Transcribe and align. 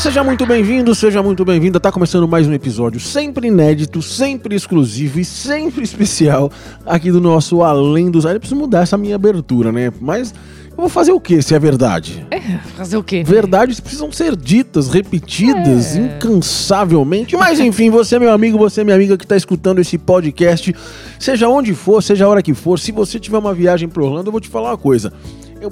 Seja 0.00 0.24
muito 0.24 0.46
bem-vindo, 0.46 0.94
seja 0.94 1.22
muito 1.22 1.44
bem-vinda. 1.44 1.78
Tá 1.78 1.92
começando 1.92 2.26
mais 2.26 2.48
um 2.48 2.54
episódio 2.54 2.98
sempre 2.98 3.48
inédito, 3.48 4.00
sempre 4.00 4.56
exclusivo 4.56 5.20
e 5.20 5.24
sempre 5.26 5.84
especial 5.84 6.50
aqui 6.86 7.12
do 7.12 7.20
nosso 7.20 7.62
Além 7.62 8.10
dos 8.10 8.24
Ares. 8.24 8.36
Eu 8.36 8.40
preciso 8.40 8.58
mudar 8.58 8.80
essa 8.80 8.96
minha 8.96 9.14
abertura, 9.14 9.70
né? 9.70 9.92
Mas 10.00 10.32
eu 10.70 10.78
vou 10.78 10.88
fazer 10.88 11.12
o 11.12 11.20
que 11.20 11.42
se 11.42 11.54
é 11.54 11.58
verdade? 11.58 12.26
É, 12.30 12.40
fazer 12.78 12.96
o 12.96 13.02
quê? 13.02 13.22
Verdades 13.22 13.78
precisam 13.78 14.10
ser 14.10 14.34
ditas, 14.36 14.88
repetidas, 14.88 15.94
É. 15.94 16.16
incansavelmente. 16.16 17.36
Mas 17.36 17.60
enfim, 17.60 17.90
você, 17.90 18.18
meu 18.18 18.32
amigo, 18.32 18.56
você, 18.56 18.82
minha 18.82 18.96
amiga 18.96 19.18
que 19.18 19.24
está 19.26 19.36
escutando 19.36 19.80
esse 19.80 19.98
podcast, 19.98 20.74
seja 21.18 21.46
onde 21.46 21.74
for, 21.74 22.02
seja 22.02 22.24
a 22.24 22.28
hora 22.28 22.42
que 22.42 22.54
for, 22.54 22.78
se 22.78 22.90
você 22.90 23.20
tiver 23.20 23.36
uma 23.36 23.52
viagem 23.52 23.86
para 23.86 24.02
Orlando, 24.02 24.28
eu 24.28 24.32
vou 24.32 24.40
te 24.40 24.48
falar 24.48 24.70
uma 24.70 24.78
coisa. 24.78 25.12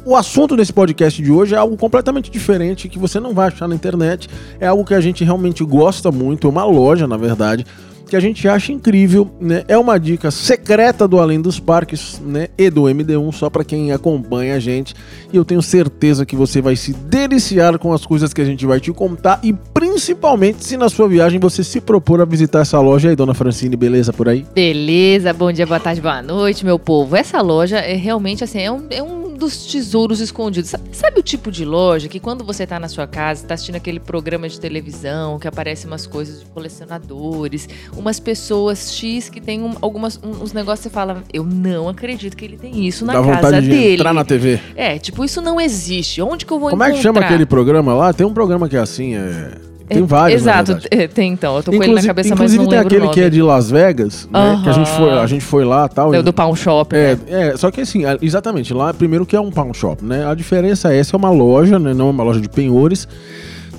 O 0.04 0.14
assunto 0.14 0.54
desse 0.54 0.72
podcast 0.72 1.22
de 1.22 1.32
hoje 1.32 1.54
é 1.54 1.58
algo 1.58 1.76
completamente 1.76 2.30
diferente 2.30 2.88
que 2.88 2.98
você 2.98 3.18
não 3.18 3.32
vai 3.32 3.48
achar 3.48 3.66
na 3.66 3.74
internet. 3.74 4.28
É 4.60 4.66
algo 4.66 4.84
que 4.84 4.92
a 4.92 5.00
gente 5.00 5.24
realmente 5.24 5.64
gosta 5.64 6.12
muito, 6.12 6.46
é 6.46 6.50
uma 6.50 6.64
loja, 6.64 7.06
na 7.06 7.16
verdade, 7.16 7.64
que 8.08 8.16
a 8.16 8.20
gente 8.20 8.46
acha 8.46 8.70
incrível, 8.70 9.30
né? 9.40 9.64
É 9.66 9.78
uma 9.78 9.98
dica 9.98 10.30
secreta 10.30 11.06
do 11.06 11.18
Além 11.18 11.40
dos 11.40 11.58
Parques, 11.58 12.20
né? 12.24 12.48
E 12.56 12.68
do 12.68 12.82
MD1, 12.82 13.32
só 13.32 13.48
para 13.48 13.64
quem 13.64 13.92
acompanha 13.92 14.56
a 14.56 14.58
gente. 14.58 14.94
E 15.32 15.36
eu 15.36 15.44
tenho 15.44 15.62
certeza 15.62 16.26
que 16.26 16.36
você 16.36 16.60
vai 16.60 16.76
se 16.76 16.92
deliciar 16.92 17.78
com 17.78 17.92
as 17.92 18.04
coisas 18.04 18.32
que 18.32 18.40
a 18.40 18.44
gente 18.44 18.66
vai 18.66 18.80
te 18.80 18.92
contar 18.92 19.40
e 19.42 19.52
principalmente 19.52 20.64
se 20.64 20.76
na 20.76 20.88
sua 20.88 21.08
viagem 21.08 21.38
você 21.38 21.64
se 21.64 21.80
propor 21.80 22.20
a 22.20 22.24
visitar 22.24 22.60
essa 22.60 22.80
loja 22.80 23.08
aí, 23.08 23.16
dona 23.16 23.34
Francine, 23.34 23.76
beleza 23.76 24.12
por 24.12 24.28
aí? 24.28 24.44
Beleza, 24.54 25.32
bom 25.32 25.52
dia, 25.52 25.66
boa 25.66 25.80
tarde, 25.80 26.00
boa 26.00 26.22
noite, 26.22 26.64
meu 26.64 26.78
povo. 26.78 27.16
Essa 27.16 27.40
loja 27.40 27.78
é 27.78 27.94
realmente 27.94 28.42
assim, 28.42 28.60
é 28.60 28.70
um, 28.72 28.86
é 28.90 29.02
um 29.02 29.27
dos 29.38 29.66
tesouros 29.66 30.20
escondidos. 30.20 30.70
Sabe, 30.70 30.84
sabe 30.92 31.20
o 31.20 31.22
tipo 31.22 31.50
de 31.50 31.64
loja 31.64 32.08
que 32.08 32.20
quando 32.20 32.44
você 32.44 32.66
tá 32.66 32.78
na 32.78 32.88
sua 32.88 33.06
casa, 33.06 33.46
tá 33.46 33.54
assistindo 33.54 33.76
aquele 33.76 34.00
programa 34.00 34.48
de 34.48 34.60
televisão, 34.60 35.38
que 35.38 35.46
aparece 35.48 35.86
umas 35.86 36.06
coisas 36.06 36.40
de 36.40 36.46
colecionadores, 36.46 37.68
umas 37.96 38.18
pessoas 38.20 38.92
X 38.92 39.28
que 39.28 39.40
tem 39.40 39.62
um- 39.62 39.74
algumas, 39.80 40.18
um- 40.22 40.42
uns 40.42 40.52
negócios 40.52 40.80
que 40.80 40.88
você 40.88 40.94
fala, 40.94 41.22
eu 41.32 41.44
não 41.44 41.88
acredito 41.88 42.36
que 42.36 42.44
ele 42.44 42.56
tem 42.56 42.86
isso 42.86 43.04
na 43.04 43.14
Dá 43.14 43.22
casa 43.22 43.34
vontade 43.36 43.66
de 43.66 43.70
dele. 43.70 43.94
entrar 43.94 44.12
na 44.12 44.24
TV. 44.24 44.60
É, 44.74 44.98
tipo, 44.98 45.24
isso 45.24 45.40
não 45.40 45.60
existe. 45.60 46.20
Onde 46.20 46.44
que 46.44 46.52
eu 46.52 46.58
vou 46.58 46.70
Como 46.70 46.82
é 46.82 46.90
que 46.90 46.96
chama 46.98 47.18
encontrar? 47.18 47.26
aquele 47.28 47.46
programa 47.46 47.94
lá? 47.94 48.12
Tem 48.12 48.26
um 48.26 48.32
programa 48.34 48.68
que 48.68 48.76
é 48.76 48.80
assim, 48.80 49.14
é... 49.14 49.52
Tem 49.88 49.98
É, 49.98 50.02
vários, 50.02 50.42
Exato, 50.42 50.78
é, 50.90 51.06
tem 51.08 51.32
então. 51.32 51.56
Eu 51.56 51.62
tô 51.62 51.70
com 51.70 51.76
ele 51.76 51.86
na 51.86 51.86
Inclusive, 51.92 52.06
cabeça, 52.08 52.28
mas 52.30 52.38
inclusive 52.54 52.62
não 52.62 52.68
tem 52.70 52.78
aquele 52.78 53.08
que 53.08 53.20
é 53.20 53.30
de 53.30 53.42
Las 53.42 53.70
Vegas, 53.70 54.28
né? 54.30 54.60
Que 54.62 54.68
a 54.68 54.72
gente 54.72 54.90
foi, 54.90 55.10
a 55.18 55.26
gente 55.26 55.44
foi 55.44 55.64
lá 55.64 55.88
tal. 55.88 56.12
É 56.12 56.16
e- 56.18 56.20
o 56.20 56.22
do 56.22 56.32
Pawn 56.32 56.54
Shop, 56.54 56.94
É, 56.94 57.14
né? 57.16 57.20
é, 57.28 57.56
só 57.56 57.70
que 57.70 57.80
assim, 57.80 58.02
exatamente, 58.20 58.72
lá 58.74 58.92
primeiro 58.92 59.24
que 59.24 59.34
é 59.34 59.40
um 59.40 59.50
pawn 59.50 59.72
shop, 59.72 60.04
né? 60.04 60.26
A 60.26 60.34
diferença 60.34 60.92
é 60.92 60.98
essa 60.98 61.14
é 61.14 61.18
uma 61.18 61.30
loja, 61.30 61.78
né? 61.78 61.94
Não 61.94 62.08
é 62.08 62.10
uma 62.10 62.22
loja 62.24 62.40
de 62.40 62.48
penhores. 62.48 63.08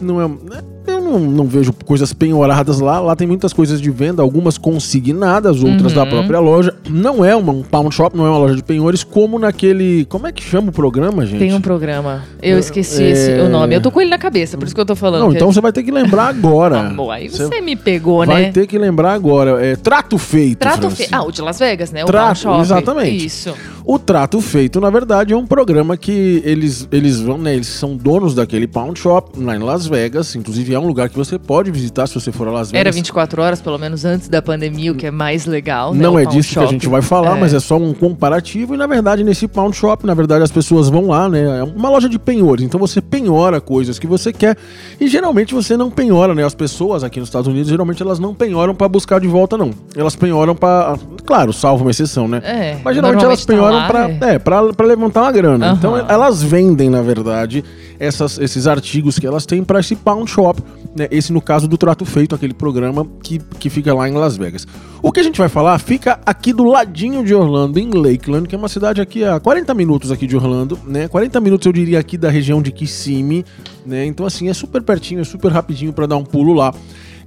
Não 0.02 0.22
é, 0.22 0.28
né? 0.28 0.62
Não, 1.10 1.20
não 1.20 1.46
vejo 1.46 1.74
coisas 1.86 2.14
penhoradas 2.14 2.80
lá. 2.80 3.00
Lá 3.00 3.16
tem 3.16 3.28
muitas 3.28 3.54
coisas 3.54 3.82
de 3.82 3.90
venda, 3.90 4.22
algumas 4.22 4.58
consignadas, 4.58 5.64
outras 5.64 5.94
da 5.94 6.04
Uhum. 6.04 6.10
própria 6.10 6.40
loja. 6.40 6.74
Não 6.90 7.24
é 7.24 7.36
uma, 7.36 7.52
um 7.54 7.62
pawn 7.64 7.90
shop, 7.92 8.16
não 8.18 8.26
é 8.26 8.30
uma 8.30 8.38
loja 8.40 8.56
de 8.56 8.64
penhores, 8.64 9.04
como 9.04 9.38
naquele. 9.40 10.06
Como 10.06 10.28
é 10.28 10.32
que 10.32 10.44
chama 10.44 10.70
o 10.70 10.72
programa, 10.72 11.26
gente? 11.26 11.40
Tem 11.40 11.54
um 11.54 11.62
programa. 11.62 12.24
Eu 12.42 12.58
É, 12.58 12.60
esqueci 12.60 13.04
esse, 13.04 13.32
o 13.40 13.50
nome. 13.50 13.76
Eu 13.76 13.82
tô 13.82 13.92
com 13.92 14.02
ele 14.02 14.10
na 14.10 14.18
cabeça, 14.18 14.58
por 14.58 14.66
isso 14.66 14.76
que 14.76 14.82
eu 14.82 14.86
tô 14.86 14.96
falando. 14.96 15.22
Não, 15.24 15.32
então 15.32 15.50
é- 15.50 15.54
você 15.54 15.62
vai 15.62 15.72
ter 15.72 15.84
que 15.84 15.92
lembrar 15.92 16.28
agora. 16.28 16.80
Ah, 16.90 16.94
bom, 16.94 17.12
aí 17.12 17.30
Você 17.30 17.46
você 17.48 17.62
me 17.62 17.76
pegou, 17.76 18.26
vai 18.26 18.44
né? 18.44 18.52
ter 18.52 18.66
que 18.68 18.78
lembrar 18.78 19.14
agora. 19.14 19.64
É 19.64 19.76
trato 19.76 20.18
feito. 20.18 20.60
Trato 20.60 20.90
feito. 20.90 21.14
Ah, 21.14 21.24
o 21.24 21.32
de 21.32 21.42
Las 21.42 21.60
Vegas, 21.60 21.92
né? 21.92 22.04
O 22.04 22.08
Trato, 22.08 22.26
Pawn 22.44 22.54
Shop. 22.54 22.62
exatamente. 22.62 23.26
Isso. 23.26 23.54
O 23.86 23.98
Trato 23.98 24.40
Feito, 24.40 24.80
na 24.80 24.90
verdade, 24.90 25.34
é 25.34 25.38
um 25.38 25.46
programa 25.46 25.98
que 25.98 26.42
eles, 26.46 26.88
eles 26.92 27.20
vão, 27.20 27.38
né? 27.38 27.56
Eles 27.56 27.68
são 27.68 27.96
donos 27.98 28.36
daquele 28.36 28.68
Pound 28.68 29.00
Shop 29.00 29.40
lá 29.40 29.56
em 29.56 29.60
Las 29.60 29.88
Vegas. 29.88 30.36
Inclusive, 30.36 30.74
é 30.74 30.80
um 30.80 30.86
lugar 30.88 30.99
que 31.08 31.16
você 31.16 31.38
pode 31.40 31.72
visitar 31.72 32.08
se 32.08 32.16
você 32.16 32.32
for 32.32 32.48
a 32.48 32.52
Las 32.52 32.72
Vegas. 32.72 32.80
Era 32.82 32.92
24 32.92 33.42
horas, 33.42 33.62
pelo 33.62 33.78
menos 33.78 34.04
antes 34.04 34.28
da 34.28 34.42
pandemia, 34.42 34.92
o 34.92 34.96
que 34.96 35.06
é 35.06 35.12
mais 35.12 35.46
legal, 35.46 35.94
né? 35.94 36.02
Não 36.02 36.16
O 36.16 36.20
é 36.20 36.26
disso 36.26 36.54
que 36.54 36.60
a 36.60 36.66
gente 36.66 36.90
vai 36.90 37.02
falar, 37.02 37.38
É. 37.38 37.40
mas 37.40 37.54
é 37.54 37.60
só 37.60 37.78
um 37.78 37.94
comparativo. 37.94 38.74
E 38.74 38.78
na 38.78 38.88
verdade, 38.88 39.24
nesse 39.24 39.48
Pound 39.48 39.76
Shop, 39.78 40.06
na 40.06 40.14
verdade, 40.14 40.44
as 40.44 40.52
pessoas 40.52 40.90
vão 40.90 41.08
lá, 41.08 41.30
né? 41.30 41.60
É 41.60 41.64
uma 41.64 41.90
loja 41.90 42.10
de 42.10 42.18
penhores. 42.20 42.66
Então 42.66 42.80
você 42.80 43.00
penhora 43.02 43.62
coisas 43.62 43.98
que 44.00 44.08
você 44.08 44.34
quer. 44.34 44.58
E 45.00 45.08
geralmente 45.08 45.54
você 45.54 45.78
não 45.78 45.90
penhora, 45.92 46.34
né? 46.36 46.44
As 46.44 46.56
pessoas 46.56 47.04
aqui 47.04 47.20
nos 47.20 47.30
Estados 47.30 47.48
Unidos, 47.48 47.70
geralmente 47.70 48.02
elas 48.02 48.20
não 48.20 48.34
penhoram 48.34 48.74
pra 48.76 48.88
buscar 48.88 49.20
de 49.20 49.28
volta, 49.28 49.58
não. 49.58 49.72
Elas 49.96 50.16
penhoram 50.16 50.56
pra. 50.56 50.98
Claro, 51.26 51.54
salvo 51.54 51.84
uma 51.84 51.92
exceção, 51.92 52.28
né? 52.28 52.42
É, 52.44 52.78
Mas 52.84 52.96
geralmente 52.96 53.24
elas 53.24 53.46
tá 53.46 53.54
penhoram 53.54 53.78
lá, 53.78 53.88
pra, 53.88 54.10
é. 54.10 54.18
é, 54.36 54.40
pra, 54.40 54.74
pra 54.74 54.86
levantar 54.88 55.22
uma 55.22 55.32
grana. 55.32 55.68
Aham. 55.68 55.76
Então 55.78 55.98
elas 55.98 56.42
vendem, 56.42 56.90
na 56.90 57.02
verdade, 57.02 57.64
essas, 58.00 58.40
esses 58.40 58.66
artigos 58.66 59.20
que 59.20 59.28
elas 59.28 59.46
têm 59.46 59.64
pra 59.64 59.80
esse 59.80 59.96
Pound 59.96 60.30
Shop. 60.32 60.62
Né? 60.96 61.08
Esse, 61.12 61.34
no 61.34 61.42
caso 61.42 61.68
do 61.68 61.78
Trato 61.78 62.06
Feito, 62.06 62.34
aquele 62.34 62.54
programa 62.54 63.06
que, 63.22 63.40
que 63.60 63.70
fica 63.70 63.94
lá 63.94 64.08
em 64.08 64.14
Las 64.14 64.38
Vegas. 64.38 64.66
O 65.02 65.12
que 65.12 65.20
a 65.20 65.24
gente 65.24 65.38
vai 65.38 65.50
falar 65.50 65.78
fica 65.80 66.20
aqui 66.26 66.54
do 66.54 66.64
ladinho 66.64 67.24
de 67.24 67.36
Orlando, 67.36 67.78
em 67.78 67.90
Lakeland, 67.92 68.48
que 68.48 68.56
é 68.56 68.58
uma 68.58 68.70
cidade 68.70 69.02
aqui 69.02 69.24
a 69.24 69.40
40 69.40 69.74
minutos 69.74 70.12
aqui 70.12 70.26
de 70.26 70.36
Orlando, 70.36 70.80
né? 70.86 71.08
40 71.08 71.40
minutos 71.40 71.66
eu 71.66 71.74
diria 71.74 72.00
aqui 72.00 72.18
da 72.18 72.30
região 72.30 72.62
de 72.62 72.72
Kissimmee, 72.72 73.46
né? 73.86 74.06
Então 74.06 74.26
assim, 74.26 74.50
é 74.50 74.54
super 74.54 74.82
pertinho, 74.82 75.22
é 75.22 75.24
super 75.24 75.52
rapidinho 75.52 75.94
pra 75.94 76.06
dar 76.06 76.18
um 76.18 76.24
pulo 76.24 76.54
lá. 76.54 76.74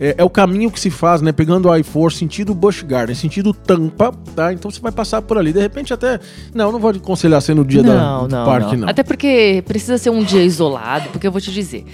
É, 0.02 0.16
é 0.18 0.24
o 0.24 0.28
caminho 0.28 0.68
que 0.68 0.80
se 0.80 0.90
faz, 0.90 1.22
né? 1.22 1.30
Pegando 1.30 1.68
o 1.68 1.76
I-4, 1.76 2.10
sentido 2.10 2.52
Busch 2.52 2.82
Garden, 2.82 3.14
sentido 3.14 3.54
Tampa, 3.54 4.12
tá? 4.34 4.52
Então 4.52 4.68
você 4.68 4.80
vai 4.80 4.90
passar 4.90 5.22
por 5.22 5.38
ali. 5.38 5.52
De 5.52 5.60
repente 5.60 5.94
até... 5.94 6.18
Não, 6.52 6.72
não 6.72 6.80
vou 6.80 6.90
aconselhar 6.90 7.40
ser 7.40 7.54
no 7.54 7.64
dia 7.64 7.84
da, 7.84 7.94
Não, 7.94 8.26
do 8.26 8.34
não, 8.34 8.44
parque, 8.44 8.72
não. 8.72 8.82
não. 8.82 8.88
Até 8.88 9.04
porque 9.04 9.62
precisa 9.64 9.96
ser 9.98 10.10
um 10.10 10.24
dia 10.24 10.42
isolado, 10.42 11.08
porque 11.10 11.24
eu 11.24 11.30
vou 11.30 11.40
te 11.40 11.52
dizer. 11.52 11.84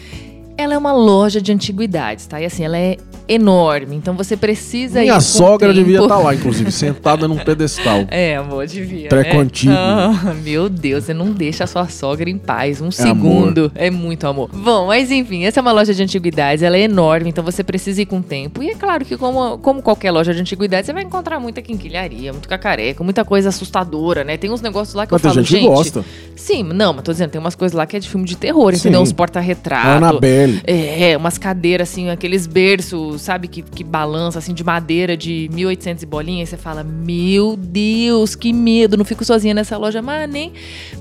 Ela 0.57 0.73
é 0.73 0.79
uma 0.79 0.93
loja 0.93 1.39
de 1.39 1.53
antiguidades, 1.53 2.27
tá? 2.27 2.41
E 2.41 2.47
assim, 2.47 2.65
ela 2.65 2.79
é 2.79 2.97
enorme, 3.29 3.97
então 3.97 4.15
você 4.15 4.37
precisa 4.37 5.01
ir 5.01 5.05
Minha 5.05 5.21
sogra 5.21 5.73
devia 5.73 6.01
estar 6.01 6.19
lá, 6.19 6.35
inclusive, 6.35 6.73
sentada 6.73 7.29
num 7.29 7.37
pedestal. 7.37 8.07
É, 8.09 8.37
amor, 8.37 8.67
devia. 8.67 9.09
Treco 9.09 9.37
né? 9.37 9.43
antigo. 9.43 9.73
Ah, 9.77 10.35
meu 10.43 10.69
Deus, 10.69 11.05
você 11.05 11.15
não 11.15 11.31
deixa 11.31 11.65
a 11.65 11.67
sua 11.67 11.89
sogra 11.89 12.31
em 12.31 12.39
paz. 12.39 12.81
Um 12.81 12.85
amor. 12.85 12.93
segundo. 12.93 13.73
É 13.75 13.91
muito 13.91 14.27
amor. 14.27 14.51
Bom, 14.53 14.87
mas 14.87 15.11
enfim, 15.11 15.45
essa 15.45 15.61
é 15.61 15.63
uma 15.63 15.73
loja 15.73 15.93
de 15.93 16.03
antiguidades, 16.03 16.63
ela 16.63 16.77
é 16.77 16.83
enorme, 16.83 17.29
então 17.29 17.45
você 17.45 17.63
precisa 17.63 18.03
ir 18.03 18.07
com 18.07 18.23
tempo. 18.23 18.63
E 18.63 18.71
é 18.71 18.75
claro 18.75 19.05
que, 19.05 19.17
como, 19.17 19.59
como 19.59 19.83
qualquer 19.83 20.11
loja 20.11 20.33
de 20.33 20.41
antiguidades, 20.41 20.87
você 20.87 20.93
vai 20.93 21.03
encontrar 21.03 21.39
muita 21.39 21.61
quinquilharia, 21.61 22.33
muito 22.33 22.49
cacareco, 22.49 23.05
muita 23.05 23.25
coisa 23.25 23.51
assustadora, 23.51 24.25
né? 24.25 24.37
Tem 24.37 24.51
uns 24.51 24.61
negócios 24.61 24.95
lá 24.95 25.07
que 25.07 25.13
Mas 25.13 25.23
eu 25.23 25.31
falo, 25.31 25.43
gente 25.43 25.61
que 25.61 25.67
gosta. 25.67 26.05
Sim, 26.35 26.63
não, 26.63 26.93
mas 26.93 27.03
tô 27.03 27.13
dizendo, 27.13 27.31
tem 27.31 27.41
umas 27.41 27.55
coisas 27.55 27.77
lá 27.77 27.85
que 27.87 27.97
é 27.97 28.01
de 28.01 28.09
filme 28.09 28.25
de 28.25 28.37
terror, 28.37 28.73
Sim. 28.73 28.79
entendeu? 28.79 29.01
Uns 29.03 29.13
porta-retrato. 29.13 29.89
Annabelle. 29.89 30.63
É, 30.65 31.17
umas 31.17 31.37
cadeiras, 31.37 31.91
assim, 31.91 32.09
aqueles 32.11 32.47
berços, 32.47 33.18
sabe, 33.19 33.49
que, 33.49 33.63
que 33.63 33.85
balança, 33.85 34.39
assim, 34.39 34.55
de 34.55 34.65
madeira 34.65 35.17
de 35.17 35.49
1800 35.53 36.03
e 36.03 36.07
bolinha. 36.07 36.43
E 36.43 36.47
você 36.47 36.57
fala, 36.57 36.83
meu 36.83 37.57
Deus, 37.57 38.35
que 38.35 38.53
medo, 38.53 38.97
não 38.97 39.05
fico 39.05 39.25
sozinha 39.25 39.55
nessa 39.55 39.77
loja, 39.77 40.01
mas 40.01 40.29
nem... 40.31 40.53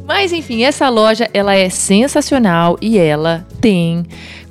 Mas, 0.05 0.31
enfim, 0.31 0.63
essa 0.63 0.89
loja, 0.89 1.29
ela 1.33 1.55
é 1.55 1.69
sensacional 1.69 2.77
e 2.81 2.97
ela 2.97 3.45
tem 3.59 4.05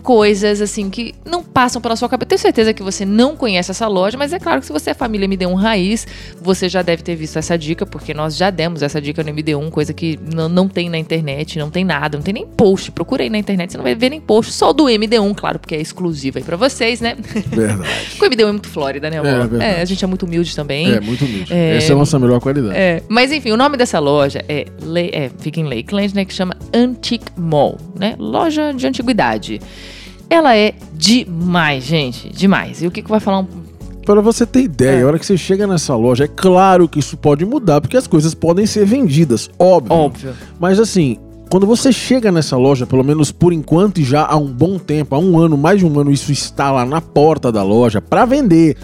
coisas, 0.06 0.60
assim, 0.62 0.88
que 0.88 1.12
não 1.24 1.42
passam 1.42 1.82
pela 1.82 1.96
sua 1.96 2.08
cabeça. 2.08 2.28
Tenho 2.28 2.38
certeza 2.38 2.72
que 2.72 2.80
você 2.80 3.04
não 3.04 3.34
conhece 3.34 3.72
essa 3.72 3.88
loja, 3.88 4.16
mas 4.16 4.32
é 4.32 4.38
claro 4.38 4.60
que 4.60 4.66
se 4.68 4.72
você 4.72 4.90
é 4.90 4.94
família 4.94 5.26
MD1 5.26 5.54
Raiz, 5.54 6.06
você 6.40 6.68
já 6.68 6.80
deve 6.80 7.02
ter 7.02 7.16
visto 7.16 7.36
essa 7.40 7.58
dica, 7.58 7.84
porque 7.84 8.14
nós 8.14 8.36
já 8.36 8.48
demos 8.48 8.82
essa 8.82 9.00
dica 9.00 9.24
no 9.24 9.30
MD1, 9.30 9.68
coisa 9.68 9.92
que 9.92 10.16
não, 10.32 10.48
não 10.48 10.68
tem 10.68 10.88
na 10.88 10.96
internet, 10.96 11.58
não 11.58 11.70
tem 11.70 11.84
nada, 11.84 12.16
não 12.16 12.22
tem 12.22 12.32
nem 12.32 12.46
post. 12.46 12.92
Procurei 12.92 13.28
na 13.28 13.36
internet, 13.36 13.72
você 13.72 13.76
não 13.78 13.82
vai 13.82 13.96
ver 13.96 14.10
nem 14.10 14.20
post, 14.20 14.52
só 14.52 14.72
do 14.72 14.84
MD1, 14.84 15.34
claro, 15.34 15.58
porque 15.58 15.74
é 15.74 15.80
exclusivo 15.80 16.38
aí 16.38 16.44
pra 16.44 16.56
vocês, 16.56 17.00
né? 17.00 17.16
Verdade. 17.48 17.88
O 18.22 18.24
MD1 18.28 18.48
é 18.48 18.52
muito 18.52 18.68
Flórida, 18.68 19.10
né, 19.10 19.18
amor? 19.18 19.28
É, 19.32 19.38
verdade. 19.46 19.80
a 19.80 19.84
gente 19.84 20.04
é 20.04 20.06
muito 20.06 20.24
humilde 20.24 20.54
também. 20.54 20.92
É, 20.92 21.00
muito 21.00 21.24
humilde. 21.24 21.52
É. 21.52 21.78
Essa 21.78 21.92
é 21.92 21.94
a 21.94 21.98
nossa 21.98 22.16
melhor 22.16 22.40
qualidade. 22.40 22.76
É, 22.76 23.02
mas 23.08 23.32
enfim, 23.32 23.50
o 23.50 23.56
nome 23.56 23.76
dessa 23.76 23.98
loja 23.98 24.44
é, 24.48 24.66
La- 24.82 25.00
é, 25.00 25.30
fica 25.40 25.58
em 25.58 25.64
Lakeland, 25.64 26.14
né, 26.14 26.24
que 26.24 26.32
chama 26.32 26.56
Antique 26.72 27.32
Mall, 27.36 27.76
né? 27.98 28.14
Loja 28.18 28.72
de 28.72 28.86
antiguidade. 28.86 29.60
Ela 30.28 30.56
é 30.56 30.74
demais, 30.94 31.84
gente, 31.84 32.28
demais. 32.30 32.82
E 32.82 32.86
o 32.86 32.90
que 32.90 33.02
que 33.02 33.08
vai 33.10 33.20
falar 33.20 33.40
um 33.40 33.46
Para 34.04 34.20
você 34.20 34.46
ter 34.46 34.62
ideia, 34.62 35.00
É. 35.00 35.02
a 35.02 35.06
hora 35.06 35.18
que 35.18 35.26
você 35.26 35.36
chega 35.36 35.66
nessa 35.66 35.94
loja, 35.96 36.24
é 36.24 36.28
claro 36.28 36.88
que 36.88 36.98
isso 37.00 37.16
pode 37.16 37.44
mudar, 37.44 37.80
porque 37.80 37.96
as 37.96 38.06
coisas 38.06 38.34
podem 38.34 38.64
ser 38.66 38.84
vendidas, 38.86 39.50
óbvio. 39.58 39.92
óbvio? 39.96 40.32
Mas 40.60 40.78
assim, 40.78 41.16
quando 41.50 41.66
você 41.66 41.92
chega 41.92 42.30
nessa 42.30 42.56
loja, 42.56 42.86
pelo 42.86 43.02
menos 43.04 43.32
por 43.32 43.52
enquanto 43.52 43.98
e 43.98 44.04
já 44.04 44.24
há 44.26 44.36
um 44.36 44.46
bom 44.46 44.78
tempo, 44.78 45.14
há 45.14 45.18
um 45.18 45.38
ano, 45.38 45.56
mais 45.56 45.80
de 45.80 45.86
um 45.86 45.98
ano, 45.98 46.12
isso 46.12 46.30
está 46.30 46.70
lá 46.70 46.84
na 46.86 47.00
porta 47.00 47.50
da 47.50 47.62
loja 47.64 48.00
para 48.00 48.24
vender. 48.24 48.76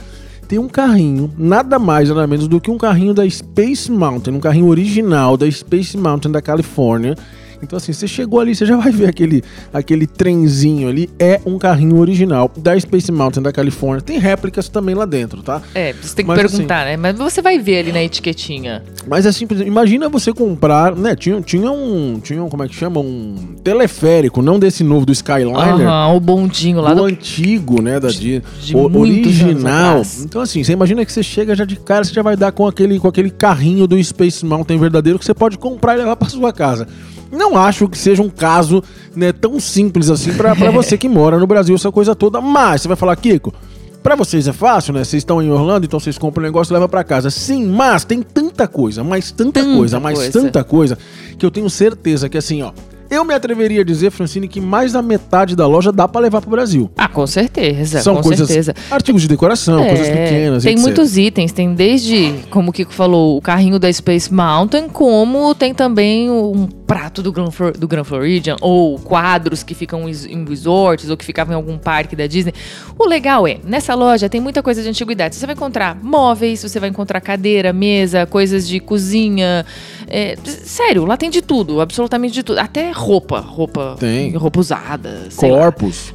Tem 0.49 0.59
um 0.59 0.69
carrinho, 0.69 1.33
nada 1.39 1.79
mais, 1.79 2.09
nada 2.09 2.27
menos 2.27 2.47
do 2.49 2.61
que 2.61 2.71
um 2.71 2.77
carrinho 2.77 3.15
da 3.15 3.29
Space 3.29 3.91
Mountain, 3.91 4.35
um 4.35 4.41
carrinho 4.41 4.67
original 4.67 5.37
da 5.37 5.51
Space 5.51 5.97
Mountain 5.97 6.31
da 6.33 6.43
Califórnia, 6.43 7.17
Então, 7.63 7.77
assim, 7.77 7.93
você 7.93 8.09
chegou 8.09 8.41
ali, 8.41 8.55
você 8.55 8.67
já 8.67 8.77
vai 8.77 8.91
ver 8.91 9.09
aquele, 9.09 9.43
aquele 9.73 10.07
trenzinho 10.07 10.89
ali. 10.89 11.09
É 11.19 11.41
um 11.47 11.59
carrinho 11.59 11.97
original 11.99 12.51
da 12.57 12.79
Space 12.79 13.13
Mountain 13.13 13.43
da 13.43 13.53
Califórnia. 13.53 14.01
Tem 14.01 14.19
réplicas 14.19 14.69
também 14.69 14.95
lá 14.95 15.05
dentro, 15.05 15.43
tá? 15.43 15.63
É, 15.75 15.93
você 15.93 16.15
tem 16.15 16.25
que 16.25 16.29
Mas, 16.29 16.41
perguntar, 16.41 16.85
né? 16.85 16.97
Mas 16.97 17.17
você 17.17 17.41
vai 17.41 17.59
ver 17.59 17.79
ali 17.79 17.93
na 17.93 18.03
etiquetinha. 18.03 18.83
Mas 19.07 19.27
é 19.27 19.33
simples. 19.33 19.61
Imagina 19.61 20.09
você 20.09 20.33
comprar, 20.33 20.97
né? 20.97 21.15
Tinha, 21.15 21.41
tinha 21.41 21.71
um. 21.71 22.19
Tinha 22.21 22.43
um, 22.43 22.49
como 22.49 22.65
é 22.65 22.69
que 22.69 22.75
chama? 22.75 23.01
Um 23.01 23.57
teleférico, 23.63 24.43
não 24.43 24.59
desse 24.59 24.83
novo 24.83 25.07
do 25.07 25.13
Skyliner. 25.13 25.57
Aham, 25.57 26.15
o 26.15 26.21
bondinho 26.21 26.81
lá 26.81 26.95
do 26.95 27.03
do. 27.03 27.05
antigo, 27.05 27.81
né, 27.81 28.01
da 28.01 28.09
Disney, 28.09 28.43
de 28.61 28.77
o 28.77 28.99
original. 28.99 30.03
Então 30.21 30.41
assim, 30.41 30.63
você 30.63 30.73
imagina 30.73 31.05
que 31.05 31.13
você 31.13 31.23
chega 31.23 31.55
já 31.55 31.65
de 31.65 31.77
cara, 31.77 32.05
você 32.05 32.13
já 32.13 32.23
vai 32.23 32.37
dar 32.37 32.53
com 32.53 32.67
aquele 32.67 32.99
com 32.99 33.09
aquele 33.09 33.31
carrinho 33.31 33.87
do 33.87 34.03
Space 34.03 34.45
Mountain 34.45 34.79
verdadeiro 34.79 35.19
que 35.19 35.25
você 35.25 35.35
pode 35.35 35.59
comprar 35.59 35.95
e 35.95 35.99
levar 35.99 36.17
para 36.17 36.29
sua 36.29 36.53
casa. 36.53 36.87
Não 37.33 37.57
acho 37.57 37.89
que 37.89 37.97
seja 37.97 38.23
um 38.23 38.29
caso 38.29 38.85
né, 39.17 39.33
tão 39.33 39.59
simples 39.59 40.11
assim 40.11 40.35
para 40.35 40.53
você 40.71 40.99
que 40.99 41.09
mora 41.09 41.39
no 41.39 41.47
Brasil, 41.47 41.75
essa 41.75 41.91
coisa 41.91 42.15
toda. 42.15 42.41
Mas 42.41 42.83
você 42.83 42.89
vai 42.89 42.97
falar, 42.97 43.17
Kiko, 43.17 43.53
Pra 44.03 44.17
vocês 44.17 44.49
é 44.49 44.53
fácil, 44.53 44.93
né? 44.93 45.05
Vocês 45.05 45.21
estão 45.21 45.41
em 45.41 45.49
Orlando, 45.49 45.87
então 45.87 46.01
vocês 46.01 46.19
compram 46.19 46.43
o 46.43 46.47
negócio 46.47 46.73
e 46.73 46.75
levam 46.75 46.89
pra 46.89 47.05
casa. 47.05 47.31
Sim, 47.31 47.67
mas 47.67 48.05
tem 48.05 48.21
tanta 48.21 48.67
coisa, 48.67 49.05
mas 49.05 49.31
tanta, 49.31 49.61
Tanta 49.63 49.77
coisa, 49.77 50.01
mas 50.01 50.19
coisa. 50.19 50.33
tanta 50.33 50.65
coisa, 50.65 50.99
que 51.39 51.47
eu 51.47 51.53
tenho 51.53 51.71
certeza 51.71 52.29
que 52.29 52.37
assim, 52.37 52.63
ó. 52.63 52.73
Eu 53.13 53.27
me 53.27 53.35
atreveria 53.35 53.83
a 53.83 53.85
dizer, 53.85 54.11
Francine, 54.11 54.49
que 54.49 54.59
mais 54.59 54.93
da 54.95 55.03
metade 55.03 55.55
da 55.55 55.67
loja 55.67 55.93
dá 55.93 56.09
pra 56.09 56.19
levar 56.19 56.41
pro 56.41 56.49
Brasil. 56.49 56.91
Ah, 56.97 57.09
com 57.09 57.27
certeza, 57.27 58.01
São 58.01 58.17
com 58.17 58.23
coisas, 58.23 58.49
certeza. 58.49 58.75
artigos 58.91 59.21
de 59.21 59.29
decoração, 59.29 59.87
coisas 59.87 60.09
É, 60.09 60.25
pequenas, 60.25 60.63
Tem 60.63 60.73
etc. 60.73 60.83
muitos 60.83 61.19
itens, 61.19 61.53
tem 61.53 61.75
desde, 61.75 62.33
como 62.49 62.71
o 62.71 62.73
Kiko 62.73 62.91
falou, 62.91 63.37
o 63.37 63.43
carrinho 63.43 63.79
da 63.79 63.93
Space 63.93 64.33
Mountain, 64.33 64.89
como 64.89 65.55
tem 65.55 65.75
também 65.75 66.31
um 66.31 66.67
prato 66.87 67.23
do 67.23 67.31
Grand, 67.31 67.51
Flor- 67.51 67.77
do 67.77 67.87
Grand 67.87 68.05
Floridian, 68.05 68.57
ou 68.63 68.99
quadros 68.99 69.63
que 69.63 69.75
ficam 69.75 70.09
em 70.09 70.45
resorts, 70.47 71.11
ou 71.11 71.17
que 71.17 71.25
ficavam 71.27 71.53
em 71.53 71.57
algum 71.57 71.77
parque 71.77 72.17
da 72.17 72.27
Disney. 72.27 72.55
O 72.99 73.07
legal 73.07 73.47
é, 73.47 73.59
nessa 73.63 73.95
loja 73.95 74.27
tem 74.31 74.41
muita 74.41 74.63
coisa 74.63 74.83
de 74.83 74.89
antiguidade. 74.89 75.35
Você 75.37 75.45
vai 75.45 75.55
encontrar 75.55 75.99
móveis, 76.03 76.63
você 76.63 76.81
vai 76.81 76.89
encontrar 76.89 77.21
cadeira, 77.21 77.75
mesa, 77.75 78.25
coisas 78.25 78.67
de 78.67 78.81
cozinha. 78.81 79.67
É, 80.15 80.37
sério, 80.45 81.07
lá 81.07 81.17
tem 81.17 81.31
de 81.31 81.41
tudo, 81.41 81.81
absolutamente 81.81 82.35
de 82.35 82.43
tudo. 82.43 82.59
Até 82.59 82.91
roupa, 82.91 83.41
roupa. 83.41 83.97
Tem. 83.99 84.37
Roupa 84.37 84.61
usada. 84.61 85.29
Corpos. 85.35 86.13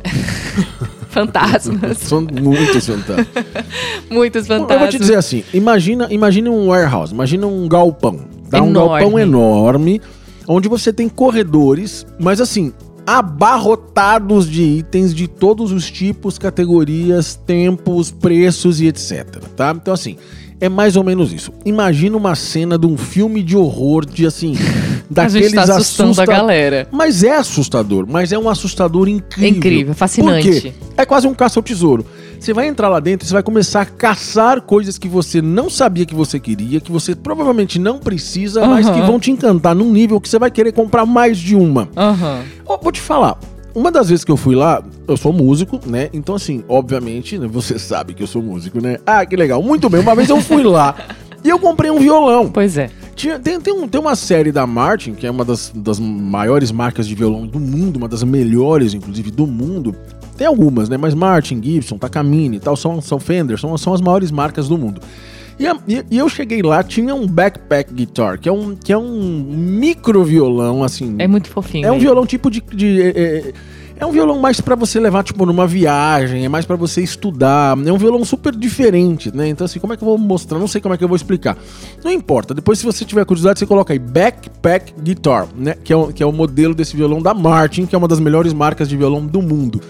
Fantasmas. 1.10 1.98
São 1.98 2.22
muitos 2.22 2.86
fantásticos. 2.86 3.44
Muitos 4.12 4.46
fantasmas. 4.46 4.72
Eu 4.72 4.80
vou 4.80 4.88
te 4.90 5.00
dizer 5.00 5.16
assim, 5.16 5.44
imagina, 5.52 6.08
imagina 6.12 6.52
um 6.52 6.68
warehouse, 6.68 7.12
imagina 7.12 7.48
um 7.48 7.68
galpão. 7.68 8.20
Um 8.54 8.58
Enorme. 8.58 8.74
galpão 8.74 9.20
enorme, 9.20 10.02
onde 10.48 10.70
você 10.70 10.94
tem 10.94 11.10
corredores, 11.10 12.06
mas 12.20 12.40
assim, 12.40 12.72
abarrotados 13.06 14.48
de 14.48 14.62
itens 14.62 15.16
de 15.16 15.28
todos 15.28 15.72
os 15.72 15.90
tipos, 15.90 16.38
categorias, 16.38 17.36
tempos, 17.48 18.12
preços 18.12 18.80
e 18.80 18.88
etc. 18.88 19.26
Tá? 19.56 19.74
Então 19.76 19.94
assim, 19.94 20.18
é 20.60 20.68
mais 20.70 20.96
ou 20.96 21.04
menos 21.04 21.32
isso. 21.34 21.52
Imagina 21.66 22.18
uma 22.18 22.36
cena 22.36 22.78
de 22.78 22.86
um 22.88 22.98
filme 22.98 23.44
de 23.44 23.56
horror, 23.56 24.06
de 24.06 24.26
assim, 24.26 24.56
A 25.10 25.14
daqueles 25.14 25.52
gente 25.52 25.56
tá 25.56 25.62
assustando 25.76 26.12
assusta- 26.12 26.24
a 26.24 26.26
galera. 26.26 26.88
Mas 26.92 27.24
é 27.24 27.36
assustador, 27.36 28.06
mas 28.10 28.32
é 28.32 28.38
um 28.38 28.50
assustador 28.50 29.08
incrível. 29.08 29.58
Incrível, 29.58 29.94
fascinante. 29.94 30.50
Por 30.52 30.62
quê? 30.62 30.74
É 30.98 31.06
quase 31.06 31.28
um 31.28 31.34
caça 31.34 31.60
ao 31.60 31.64
tesouro. 31.64 32.06
Você 32.40 32.54
vai 32.54 32.68
entrar 32.68 32.88
lá 32.90 33.00
dentro 33.00 33.26
e 33.26 33.28
você 33.28 33.34
vai 33.34 33.42
começar 33.42 33.82
a 33.82 33.86
caçar 33.86 34.62
coisas 34.62 34.98
que 34.98 35.08
você 35.08 35.42
não 35.42 35.70
sabia 35.72 36.06
que 36.06 36.14
você 36.14 36.40
queria, 36.40 36.80
que 36.80 36.92
você 36.92 37.16
provavelmente 37.16 37.80
não 37.80 37.98
precisa, 37.98 38.66
mas 38.68 38.86
Aham. 38.86 39.00
que 39.02 39.08
vão 39.08 39.20
te 39.20 39.32
encantar 39.32 39.74
num 39.74 39.92
nível 39.92 40.22
que 40.22 40.30
você 40.30 40.38
vai 40.38 40.52
querer 40.52 40.72
comprar 40.72 41.04
mais 41.06 41.38
de 41.40 41.56
uma. 41.56 41.90
Ó, 42.66 42.78
vou 42.82 42.92
te 42.92 43.02
falar. 43.02 43.40
Uma 43.78 43.92
das 43.92 44.10
vezes 44.10 44.26
que 44.26 44.32
eu 44.32 44.38
fui 44.38 44.56
lá, 44.56 44.84
eu 45.08 45.16
sou 45.16 45.32
músico, 45.32 45.80
né? 45.86 46.10
Então, 46.12 46.34
assim, 46.34 46.64
obviamente, 46.68 47.38
né, 47.38 47.48
você 47.48 47.78
sabe 47.80 48.16
que 48.16 48.24
eu 48.24 48.28
sou 48.28 48.42
músico, 48.42 48.82
né? 48.82 48.98
Ah, 49.06 49.24
que 49.24 49.36
legal. 49.36 49.62
Muito 49.62 49.88
bem. 49.88 50.02
Uma 50.02 50.16
vez 50.16 50.30
eu 50.30 50.42
fui 50.42 50.64
lá 50.64 50.96
e 51.44 51.50
eu 51.50 51.60
comprei 51.60 51.92
um 51.92 52.00
violão. 52.00 52.50
Pois 52.50 52.76
é. 52.78 52.90
Tinha- 53.16 53.38
tem, 53.38 53.62
tem, 53.62 53.74
um- 53.74 53.88
tem 53.88 54.02
uma 54.02 54.16
série 54.16 54.52
da 54.52 54.66
Martin, 54.66 55.14
que 55.14 55.28
é 55.28 55.32
uma 55.32 55.46
das, 55.46 55.72
das 55.76 56.00
maiores 56.00 56.72
marcas 56.72 57.08
de 57.08 57.14
violão 57.14 57.46
do 57.46 57.60
mundo, 57.60 57.98
uma 57.98 58.08
das 58.08 58.24
melhores, 58.24 58.96
inclusive, 58.96 59.30
do 59.30 59.46
mundo. 59.46 59.96
Tem 60.36 60.48
algumas, 60.48 60.90
né? 60.90 60.98
Mas 60.98 61.14
Martin, 61.14 61.62
Gibson, 61.64 61.98
Takamine 62.00 62.58
e 62.58 62.60
tal, 62.60 62.76
são, 62.76 63.00
são 63.00 63.20
Fender, 63.20 63.60
são, 63.60 63.78
são 63.78 63.94
as 63.94 64.02
maiores 64.02 64.32
marcas 64.32 64.68
do 64.68 64.78
mundo. 64.78 65.02
E, 65.60 65.66
a- 65.66 65.78
e- 65.88 66.06
e 66.12 66.18
eu 66.18 66.30
cheguei 66.30 66.62
lá, 66.62 66.84
tinha 66.84 67.16
um 67.16 67.26
backpack 67.28 67.92
guitar, 67.94 68.40
que 68.40 68.48
é 68.48 68.52
um, 68.52 68.76
que 68.76 68.94
é 68.94 68.98
um 68.98 69.44
micro 69.50 70.24
violão, 70.24 70.84
assim. 70.84 71.16
É 71.18 71.28
muito 71.28 71.50
fofinho. 71.50 71.86
É 71.86 71.90
um 71.90 71.94
mesmo. 71.96 72.02
violão 72.08 72.26
tipo 72.26 72.50
de. 72.52 72.62
de- 72.62 73.02
é, 73.02 73.08
é- 73.10 73.54
é 74.00 74.06
um 74.06 74.12
violão 74.12 74.38
mais 74.38 74.62
pra 74.62 74.76
você 74.76 75.00
levar, 75.00 75.24
tipo, 75.24 75.44
numa 75.44 75.66
viagem, 75.66 76.46
é 76.46 76.48
mais 76.48 76.68
pra 76.68 76.76
você 76.76 77.02
estudar. 77.02 77.76
É 77.84 77.92
um 77.92 77.98
violão 77.98 78.24
super 78.24 78.56
diferente, 78.56 79.36
né? 79.36 79.48
Então, 79.48 79.66
assim, 79.66 79.80
como 79.80 79.92
é 79.92 79.98
que 79.98 80.04
eu 80.04 80.08
vou 80.08 80.20
mostrar? 80.20 80.60
Não 80.60 80.68
sei 80.68 80.80
como 80.80 80.94
é 80.94 80.98
que 81.00 81.04
eu 81.04 81.08
vou 81.08 81.16
explicar. 81.16 81.58
Não 82.04 82.12
importa. 82.12 82.54
Depois, 82.54 82.78
se 82.78 82.86
você 82.86 83.04
tiver 83.04 83.26
curiosidade, 83.26 83.58
você 83.58 83.66
coloca 83.66 83.92
aí 83.92 83.98
Backpack 83.98 84.94
Guitar, 85.02 85.48
né? 85.58 85.74
Que 85.84 85.92
é, 85.92 85.96
o, 85.96 86.14
que 86.14 86.22
é 86.22 86.26
o 86.28 86.32
modelo 86.32 86.76
desse 86.76 86.96
violão 86.96 87.20
da 87.20 87.34
Martin, 87.34 87.88
que 87.88 87.96
é 87.96 87.98
uma 87.98 88.08
das 88.08 88.20
melhores 88.20 88.54
marcas 88.54 88.88
de 88.88 88.96
violão 88.96 89.26
do 89.26 89.42
mundo. 89.42 89.82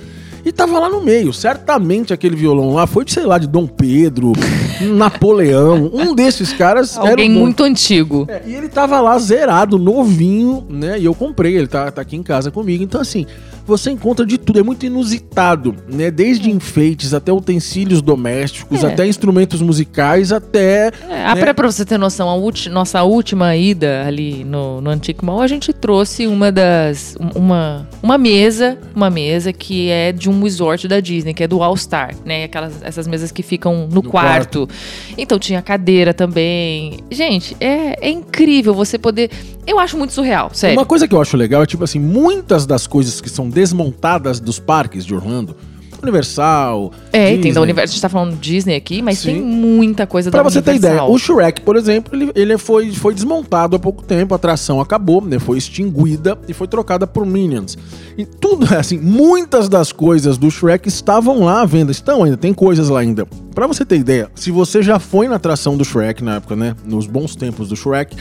E 0.48 0.52
tava 0.54 0.80
lá 0.80 0.88
no 0.88 1.02
meio. 1.02 1.34
Certamente 1.34 2.14
aquele 2.14 2.34
violão 2.38 2.74
lá 2.74 2.88
foi, 2.88 3.04
de, 3.04 3.12
sei 3.12 3.26
lá, 3.26 3.38
de 3.38 3.48
Dom 3.48 3.68
Pedro, 3.68 4.32
Napoleão. 4.96 5.92
Um 5.94 6.16
desses 6.16 6.54
caras 6.54 6.96
era 6.96 7.10
Alguém 7.10 7.32
o 7.32 7.34
dono. 7.34 7.44
muito 7.44 7.64
antigo. 7.66 8.26
É, 8.30 8.44
e 8.48 8.56
ele 8.56 8.70
tava 8.70 9.02
lá 9.02 9.20
zerado, 9.20 9.78
novinho, 9.78 10.66
né? 10.70 10.98
E 10.98 11.04
eu 11.04 11.14
comprei, 11.14 11.58
ele 11.58 11.68
tá, 11.68 11.92
tá 11.92 12.02
aqui 12.02 12.16
em 12.16 12.24
casa 12.24 12.50
comigo. 12.50 12.82
Então, 12.82 13.02
assim, 13.02 13.26
você 13.68 13.92
encontra 13.92 14.26
de 14.26 14.38
tudo, 14.38 14.60
é 14.60 14.64
muito 14.64 14.86
inusitado, 14.86 15.76
né? 15.88 16.10
Desde 16.10 16.50
enfeites 16.50 17.14
até 17.14 17.32
utensílios 17.32 18.02
domésticos, 18.02 18.84
É. 18.84 18.88
até 18.88 19.08
instrumentos 19.08 19.62
musicais, 19.62 20.32
até. 20.32 20.92
É, 21.10 21.26
a 21.26 21.36
né? 21.36 21.42
pra, 21.42 21.54
pra 21.54 21.70
você 21.72 21.84
ter 21.86 21.98
noção, 21.98 22.30
a 22.30 22.70
nossa 22.70 23.04
última 23.04 23.56
ida 23.56 24.06
ali 24.06 24.44
no, 24.44 24.80
no 24.82 24.90
Antique 24.90 25.24
Mall, 25.24 25.42
a 25.42 25.48
gente 25.48 25.74
trouxe 25.74 26.28
uma 26.28 26.52
das. 26.52 27.16
um- 27.20 27.48
Uma, 27.48 27.88
uma 28.04 28.18
mesa, 28.18 28.78
uma 28.96 29.10
mesa 29.10 29.54
que 29.54 29.90
é 29.90 30.12
de 30.12 30.30
um 30.30 30.42
resort 30.44 30.88
da 30.88 31.00
Disney, 31.00 31.34
que 31.34 31.44
é 31.44 31.48
do 31.48 31.62
All 31.64 31.78
Star, 31.78 32.14
né? 32.26 32.44
Aquelas, 32.46 32.82
essas 32.82 33.08
mesas 33.08 33.32
que 33.32 33.42
ficam 33.44 33.88
no, 33.88 33.96
No 33.96 34.04
quarto. 34.04 34.68
Então 35.18 35.38
tinha 35.40 35.62
cadeira 35.62 36.14
também. 36.14 37.00
Gente, 37.10 37.56
é, 37.60 38.06
é 38.06 38.10
incrível 38.10 38.74
você 38.74 38.98
poder. 38.98 39.30
Eu 39.66 39.80
acho 39.80 39.98
muito 39.98 40.14
surreal, 40.14 40.50
sério. 40.54 40.78
Uma 40.78 40.86
coisa 40.86 41.08
que 41.08 41.14
eu 41.16 41.22
acho 41.22 41.36
legal 41.38 41.62
é, 41.64 41.66
tipo 41.66 41.84
assim, 41.84 42.00
muitas 42.00 42.66
das 42.66 42.88
coisas 42.88 43.20
que 43.22 43.30
são 43.30 43.50
desmontadas 43.58 44.40
dos 44.40 44.60
parques 44.60 45.04
de 45.04 45.16
Orlando, 45.16 45.56
Universal. 46.04 46.92
É, 47.12 47.34
e 47.34 47.40
tem 47.40 47.52
da 47.52 47.60
Disney, 47.60 47.62
Universal. 47.64 47.84
A 47.84 47.94
gente 47.94 48.02
tá 48.02 48.10
falando 48.10 48.36
Disney 48.40 48.76
aqui, 48.76 49.02
mas 49.02 49.18
Sim. 49.18 49.34
tem 49.34 49.42
muita 49.42 50.06
coisa 50.06 50.30
Pra 50.30 50.44
da 50.44 50.50
você 50.50 50.62
ter 50.62 50.70
Universal. 50.72 51.08
ideia, 51.08 51.12
o 51.12 51.18
Shrek, 51.18 51.62
por 51.62 51.76
exemplo, 51.76 52.16
ele, 52.16 52.32
ele 52.36 52.56
foi, 52.60 52.92
foi 52.92 53.16
desmontado 53.16 53.76
há 53.76 53.80
pouco 53.80 54.04
tempo, 54.04 54.36
a 54.36 54.38
atração 54.38 54.80
acabou, 54.80 55.22
né? 55.24 55.40
Foi 55.40 55.58
extinguida 55.58 56.38
e 56.48 56.54
foi 56.54 56.68
trocada 56.68 57.08
por 57.08 57.26
Minions. 57.26 57.76
E 58.16 58.28
tudo, 58.28 58.68
assim, 58.78 59.00
muitas 59.00 59.68
das 59.68 59.92
coisas 59.92 60.38
do 60.38 60.52
Shrek 60.52 60.88
estavam 60.88 61.44
lá 61.44 61.62
à 61.62 61.66
venda, 61.66 61.92
estão 61.92 62.24
ainda, 62.24 62.38
tem 62.38 62.54
coisas 62.54 62.90
lá 62.90 63.00
ainda. 63.00 63.26
Pra 63.56 63.66
você 63.66 63.84
ter 63.84 63.98
ideia, 63.98 64.30
se 64.36 64.52
você 64.52 64.84
já 64.84 65.00
foi 65.00 65.28
na 65.28 65.38
atração 65.38 65.76
do 65.76 65.84
Shrek 65.84 66.24
na 66.24 66.36
época, 66.36 66.56
né? 66.56 66.76
Nos 66.86 67.08
bons 67.08 67.36
tempos 67.36 67.70
do 67.70 67.76
Shrek, 67.76 68.16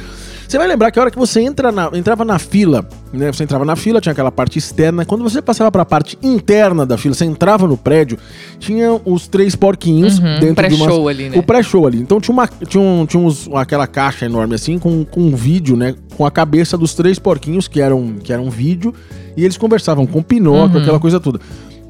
você 0.48 0.58
vai 0.58 0.66
lembrar 0.66 0.90
que 0.90 0.98
a 0.98 1.02
hora 1.02 1.10
que 1.10 1.18
você 1.18 1.40
entra 1.40 1.70
na- 1.72 1.90
entrava 1.94 2.24
na 2.24 2.38
fila, 2.38 2.88
né? 3.12 3.32
Você 3.32 3.42
entrava 3.44 3.64
na 3.64 3.74
fila, 3.76 4.00
tinha 4.00 4.12
aquela 4.12 4.30
parte 4.30 4.58
externa. 4.58 5.04
Quando 5.04 5.22
você 5.22 5.40
passava 5.42 5.70
pra 5.72 5.84
parte 5.84 6.18
interna 6.22 6.84
da 6.86 6.96
fila, 6.96 7.14
você 7.14 7.24
entrava 7.24 7.66
no 7.66 7.76
prédio, 7.76 8.18
tinha 8.58 9.00
os 9.04 9.26
três 9.26 9.54
porquinhos 9.56 10.18
Uhum, 10.18 10.40
dentro 10.40 10.68
de 10.68 10.74
uma 10.74 10.86
pré-show 10.86 11.08
ali, 11.08 11.28
né? 11.30 11.38
O 11.38 11.42
pré-show 11.42 11.86
ali. 11.86 11.98
Então 12.00 12.20
tinha, 12.20 12.32
uma, 12.32 12.46
tinha, 12.48 12.82
um- 12.82 13.06
tinha 13.06 13.22
uns- 13.22 13.48
aquela 13.54 13.86
caixa 13.86 14.26
enorme 14.26 14.54
assim, 14.54 14.78
com, 14.78 15.04
com 15.04 15.20
um 15.20 15.34
vídeo, 15.36 15.76
né? 15.76 15.94
Com 16.16 16.24
a 16.24 16.30
cabeça 16.30 16.76
dos 16.78 16.94
três 16.94 17.18
porquinhos, 17.18 17.66
que 17.68 17.80
eram, 17.80 18.14
que 18.22 18.32
eram 18.32 18.44
um 18.46 18.50
vídeo, 18.50 18.94
e 19.36 19.44
eles 19.44 19.56
conversavam 19.56 20.06
com 20.06 20.20
o 20.20 20.22
Pinóquio, 20.22 20.76
Uhum. 20.76 20.82
aquela 20.82 21.00
coisa 21.00 21.18
toda. 21.20 21.40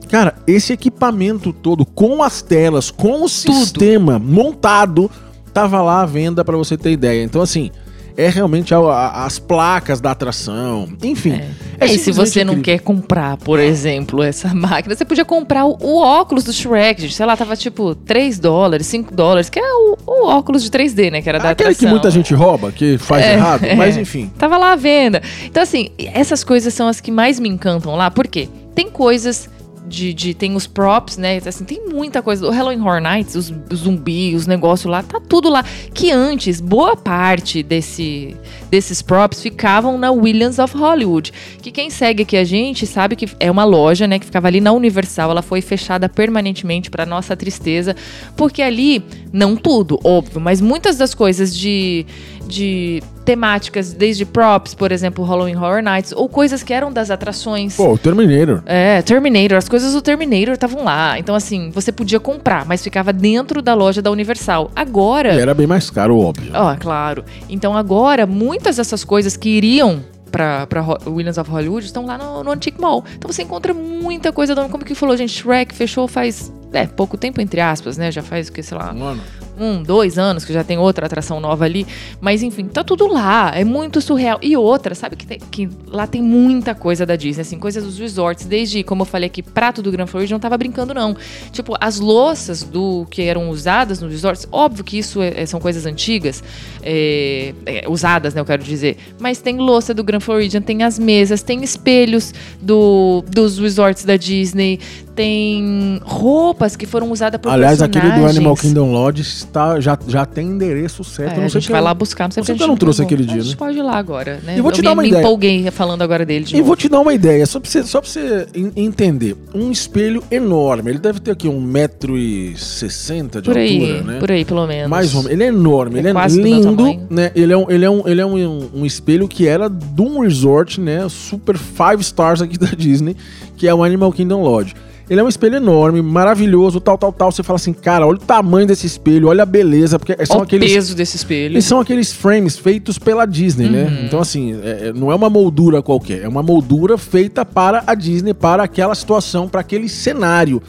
Cara, 0.08 0.34
esse 0.46 0.72
equipamento 0.72 1.52
todo, 1.52 1.84
com 1.84 2.22
as 2.22 2.40
telas, 2.40 2.90
com 2.90 3.08
o 3.24 3.28
Tudo. 3.28 3.28
sistema 3.28 4.18
montado, 4.20 5.10
tava 5.52 5.82
lá 5.82 6.02
à 6.02 6.06
venda 6.06 6.44
pra 6.44 6.56
você 6.56 6.76
ter 6.76 6.92
ideia. 6.92 7.24
Então, 7.24 7.42
assim, 7.42 7.70
é 8.16 8.28
realmente 8.28 8.74
a- 8.74 8.78
a- 8.78 9.24
as 9.26 9.38
placas 9.38 10.00
da 10.00 10.10
atração, 10.12 10.88
enfim. 11.02 11.40
É, 11.78 11.86
e 11.86 11.98
se 11.98 12.10
você 12.12 12.42
não 12.44 12.54
incrível. 12.54 12.78
quer 12.78 12.84
comprar, 12.84 13.36
por 13.36 13.58
exemplo, 13.60 14.22
essa 14.22 14.48
máquina, 14.54 14.94
você 14.94 15.04
podia 15.04 15.24
comprar 15.24 15.66
o, 15.66 15.76
o 15.80 16.00
óculos 16.02 16.42
do 16.44 16.52
Shrek, 16.52 17.02
gente. 17.02 17.14
Sei 17.14 17.26
lá, 17.26 17.36
tava 17.36 17.54
tipo 17.56 17.94
3 17.94 18.38
dólares, 18.38 18.86
5 18.86 19.14
dólares, 19.14 19.50
que 19.50 19.58
é 19.60 19.72
o, 19.74 19.96
o 20.06 20.26
óculos 20.28 20.62
de 20.62 20.70
3D, 20.70 21.10
né? 21.10 21.20
Que 21.20 21.28
era 21.28 21.38
da 21.38 21.50
Aquele 21.50 21.68
que 21.70 21.74
atração. 21.74 21.90
muita 21.90 22.10
gente 22.10 22.32
rouba, 22.34 22.72
que 22.72 22.96
faz 22.98 23.24
É, 23.24 23.34
errado, 23.34 23.64
é. 23.64 23.74
mas 23.74 23.96
enfim. 23.96 24.30
Tava 24.38 24.56
lá 24.56 24.72
à 24.72 24.76
venda. 24.76 25.20
Então, 25.44 25.62
assim, 25.62 25.90
essas 26.14 26.42
coisas 26.42 26.72
são 26.72 26.88
as 26.88 27.00
que 27.00 27.10
mais 27.10 27.38
me 27.38 27.48
encantam 27.48 27.94
lá, 27.96 28.10
porque 28.10 28.48
tem 28.74 28.88
coisas 28.88 29.48
de, 29.86 30.12
de- 30.12 30.34
tem 30.34 30.54
os 30.56 30.66
props, 30.66 31.16
né? 31.16 31.38
Assim, 31.46 31.64
tem 31.64 31.88
muita 31.88 32.20
coisa. 32.22 32.46
O 32.46 32.50
Halloween 32.50 32.80
Horror 32.80 33.00
Nights, 33.00 33.34
os, 33.34 33.52
os 33.70 33.86
os 34.34 34.46
negócios 34.46 34.90
lá, 34.90 35.02
tá 35.02 35.20
tudo 35.20 35.48
lá. 35.48 35.64
Que 35.94 36.10
antes, 36.10 36.60
boa 36.60 36.96
parte 36.96 37.62
desse, 37.62 38.36
desses 38.70 39.00
props 39.02 39.40
ficavam 39.42 39.96
na 39.98 40.10
Williams 40.10 40.58
of 40.58 40.76
Hollywood. 40.76 41.32
Que 41.62 41.70
quem 41.70 41.88
segue 41.90 42.22
aqui 42.24 42.36
a 42.36 42.44
gente 42.44 42.86
sabe 42.86 43.16
que 43.16 43.28
é 43.38 43.50
uma 43.50 43.64
loja, 43.64 44.06
né? 44.06 44.18
Que 44.18 44.26
ficava 44.26 44.46
ali 44.48 44.60
na 44.60 44.72
Universal. 44.72 45.30
Ela 45.30 45.42
foi 45.42 45.60
fechada 45.60 46.08
permanentemente, 46.08 46.90
para 46.90 47.06
nossa 47.06 47.36
tristeza. 47.36 47.94
Porque 48.36 48.62
ali, 48.62 49.02
não 49.32 49.56
tudo, 49.56 49.98
óbvio, 50.04 50.40
mas 50.40 50.60
muitas 50.60 50.96
das 50.96 51.14
coisas 51.14 51.56
de. 51.56 52.04
De 52.46 53.02
temáticas, 53.24 53.92
desde 53.92 54.24
props, 54.24 54.74
por 54.74 54.92
exemplo, 54.92 55.24
Halloween 55.24 55.56
Horror 55.56 55.82
Nights, 55.82 56.12
ou 56.12 56.28
coisas 56.28 56.62
que 56.62 56.72
eram 56.72 56.92
das 56.92 57.10
atrações. 57.10 57.76
Pô, 57.76 57.92
o 57.94 57.98
Terminator. 57.98 58.62
É, 58.64 59.02
Terminator, 59.02 59.58
as 59.58 59.68
coisas 59.68 59.92
do 59.92 60.00
Terminator 60.00 60.54
estavam 60.54 60.84
lá. 60.84 61.18
Então, 61.18 61.34
assim, 61.34 61.70
você 61.70 61.90
podia 61.90 62.20
comprar, 62.20 62.64
mas 62.64 62.82
ficava 62.82 63.12
dentro 63.12 63.60
da 63.60 63.74
loja 63.74 64.00
da 64.00 64.10
Universal. 64.10 64.70
Agora. 64.76 65.34
E 65.34 65.40
era 65.40 65.52
bem 65.54 65.66
mais 65.66 65.90
caro, 65.90 66.18
óbvio. 66.18 66.52
Ó, 66.54 66.74
claro. 66.76 67.24
Então, 67.48 67.76
agora, 67.76 68.26
muitas 68.26 68.76
dessas 68.76 69.02
coisas 69.04 69.36
que 69.36 69.48
iriam 69.48 70.04
Ho- 70.36 71.10
Williams 71.12 71.38
of 71.38 71.50
Hollywood 71.50 71.86
estão 71.86 72.04
lá 72.04 72.18
no, 72.18 72.44
no 72.44 72.50
Antique 72.50 72.78
Mall. 72.80 73.04
Então, 73.16 73.30
você 73.32 73.42
encontra 73.42 73.72
muita 73.72 74.30
coisa. 74.32 74.54
da- 74.54 74.68
Como 74.68 74.84
que 74.84 74.94
falou, 74.94 75.16
gente? 75.16 75.32
Shrek 75.32 75.74
fechou 75.74 76.06
faz. 76.06 76.52
É, 76.72 76.86
pouco 76.86 77.16
tempo, 77.16 77.40
entre 77.40 77.60
aspas, 77.60 77.96
né? 77.96 78.12
Já 78.12 78.22
faz 78.22 78.48
o 78.48 78.52
que, 78.52 78.62
sei 78.62 78.76
lá, 78.76 78.92
Mano, 78.92 79.20
um, 79.58 79.82
dois 79.82 80.18
anos, 80.18 80.44
que 80.44 80.52
já 80.52 80.62
tem 80.64 80.78
outra 80.78 81.06
atração 81.06 81.40
nova 81.40 81.64
ali. 81.64 81.86
Mas 82.20 82.42
enfim, 82.42 82.66
tá 82.66 82.82
tudo 82.84 83.06
lá. 83.06 83.52
É 83.54 83.64
muito 83.64 84.00
surreal. 84.00 84.38
E 84.42 84.56
outra, 84.56 84.94
sabe 84.94 85.16
que, 85.16 85.26
tem- 85.26 85.38
que 85.50 85.68
lá 85.86 86.06
tem 86.06 86.22
muita 86.22 86.74
coisa 86.74 87.04
da 87.06 87.16
Disney, 87.16 87.42
assim, 87.42 87.58
coisas 87.58 87.84
dos 87.84 87.98
resorts. 87.98 88.44
Desde, 88.46 88.82
como 88.82 89.02
eu 89.02 89.06
falei 89.06 89.26
aqui, 89.26 89.42
prato 89.42 89.82
do 89.82 89.90
Grand 89.90 90.06
Floridian 90.06 90.34
não 90.34 90.40
tava 90.40 90.56
brincando, 90.58 90.92
não. 90.94 91.16
Tipo, 91.52 91.74
as 91.80 91.98
louças 91.98 92.62
do 92.62 93.06
que 93.10 93.22
eram 93.22 93.48
usadas 93.50 94.00
nos 94.00 94.10
resorts, 94.12 94.46
óbvio 94.50 94.84
que 94.84 94.98
isso 94.98 95.20
é- 95.22 95.44
são 95.46 95.60
coisas 95.60 95.86
antigas, 95.86 96.42
é, 96.82 97.54
é, 97.64 97.84
usadas, 97.88 98.34
né, 98.34 98.40
eu 98.40 98.44
quero 98.44 98.62
dizer. 98.62 98.96
Mas 99.18 99.38
tem 99.40 99.56
louça 99.58 99.92
do 99.94 100.04
Grand 100.04 100.20
Floridian, 100.20 100.60
tem 100.60 100.82
as 100.82 100.98
mesas, 100.98 101.42
tem 101.42 101.62
espelhos 101.62 102.32
do, 102.60 103.24
dos 103.28 103.58
resorts 103.58 104.04
da 104.04 104.16
Disney, 104.16 104.78
tem 105.16 105.98
roupas 106.04 106.76
que 106.76 106.86
foram 106.86 107.10
usadas 107.10 107.40
por 107.40 107.50
aliás, 107.50 107.80
aquele 107.82 108.04
do 108.04 108.08
personagens. 108.10 108.36
Animal 108.36 108.56
Kingdom 108.56 108.92
Lodge 108.92 109.22
está, 109.22 109.80
já, 109.80 109.98
já 110.06 110.26
tem 110.26 110.46
endereço 110.46 111.02
certo. 111.02 111.32
É, 111.32 111.36
não 111.38 111.46
a 111.46 111.48
sei 111.48 111.60
gente 111.60 111.66
que 111.66 111.72
vai 111.72 111.80
eu- 111.80 111.84
lá 111.84 111.94
buscar, 111.94 112.24
não 112.24 112.30
sei 112.30 112.42
porque 112.44 112.62
eu 112.62 112.66
não 112.68 112.76
trouxe 112.76 113.02
aquele 113.02 113.24
dia, 113.24 113.36
A 113.36 113.38
gente 113.40 113.50
né? 113.50 113.56
pode 113.58 113.78
ir 113.78 113.82
lá 113.82 113.96
agora, 113.96 114.40
né? 114.44 114.58
E 114.58 114.60
vou 114.60 114.70
te 114.70 114.78
eu 114.80 114.84
dar 114.84 114.90
me, 114.90 114.94
uma 114.96 115.02
me 115.02 115.08
ideia. 115.08 115.20
empolguei 115.22 115.70
falando 115.70 116.02
agora 116.02 116.24
dele 116.26 116.44
de 116.44 116.54
E 116.54 116.58
novo. 116.58 116.66
vou 116.68 116.76
te 116.76 116.88
dar 116.88 117.00
uma 117.00 117.14
ideia, 117.14 117.46
só 117.46 117.58
pra 117.58 117.68
você, 117.70 117.82
só 117.84 118.00
pra 118.00 118.10
você 118.10 118.46
en- 118.54 118.72
entender. 118.76 119.34
Um 119.54 119.70
espelho 119.70 120.22
enorme, 120.30 120.90
ele 120.90 120.98
deve 120.98 121.18
ter 121.18 121.30
aqui 121.30 121.48
um 121.48 121.60
metro 121.60 122.18
e 122.18 122.54
sessenta 122.56 123.40
de 123.40 123.48
Por 123.48 123.56
aí, 123.56 123.80
altura, 123.80 124.02
né? 124.12 124.18
por 124.20 124.30
aí, 124.30 124.44
pelo 124.44 124.66
menos. 124.66 124.90
Mais 124.90 125.14
ou 125.14 125.22
menos. 125.22 125.32
Ele 125.32 125.44
é 125.44 125.46
enorme, 125.48 125.96
É 125.96 125.98
ele 126.00 126.08
é 126.08 126.26
lindo, 126.28 127.06
né? 127.10 127.32
Ele 127.34 127.52
é, 127.52 127.56
um, 127.56 127.70
ele 127.70 127.84
é, 127.84 127.90
um, 127.90 128.02
ele 128.06 128.20
é 128.20 128.26
um, 128.26 128.68
um 128.74 128.84
espelho 128.86 129.26
que 129.26 129.46
era 129.48 129.68
de 129.68 130.02
um 130.02 130.20
resort, 130.20 130.80
né? 130.80 131.06
Super 131.08 131.56
five 131.56 132.00
stars 132.02 132.42
aqui 132.42 132.58
da 132.58 132.66
Disney, 132.66 133.16
que 133.56 133.66
é 133.66 133.74
o 133.74 133.82
Animal 133.82 134.12
Kingdom 134.12 134.42
Lodge. 134.42 134.74
Ele 135.08 135.20
é 135.20 135.22
um 135.22 135.28
espelho 135.28 135.56
enorme, 135.56 136.02
maravilhoso, 136.02 136.80
tal, 136.80 136.98
tal, 136.98 137.12
tal. 137.12 137.30
Você 137.30 137.42
fala 137.44 137.56
assim, 137.56 137.72
cara, 137.72 138.04
olha 138.04 138.16
o 138.16 138.20
tamanho 138.20 138.66
desse 138.66 138.86
espelho, 138.86 139.28
olha 139.28 139.44
a 139.44 139.46
beleza, 139.46 139.98
porque 140.00 140.14
são 140.26 140.36
Olha 140.38 140.40
o 140.40 140.44
aqueles. 140.44 140.72
peso 140.72 140.96
desse 140.96 141.16
espelho. 141.16 141.52
Eles 141.54 141.64
são 141.64 141.78
aqueles 141.78 142.12
frames 142.12 142.58
feitos 142.58 142.98
pela 142.98 143.24
Disney, 143.24 143.68
né? 143.68 143.84
Uhum. 143.84 144.04
Então, 144.06 144.18
assim, 144.20 144.58
é- 144.64 144.88
é- 144.88 144.92
não 144.92 145.12
é 145.12 145.14
uma 145.14 145.30
moldura 145.30 145.80
qualquer, 145.80 146.22
é 146.24 146.28
uma 146.28 146.42
moldura 146.42 146.98
feita 146.98 147.44
para 147.44 147.84
a 147.86 147.94
Disney, 147.94 148.34
para 148.34 148.64
aquela 148.64 148.94
situação, 148.96 149.48
para 149.48 149.60
aquele 149.60 149.88
cenário. 149.88 150.60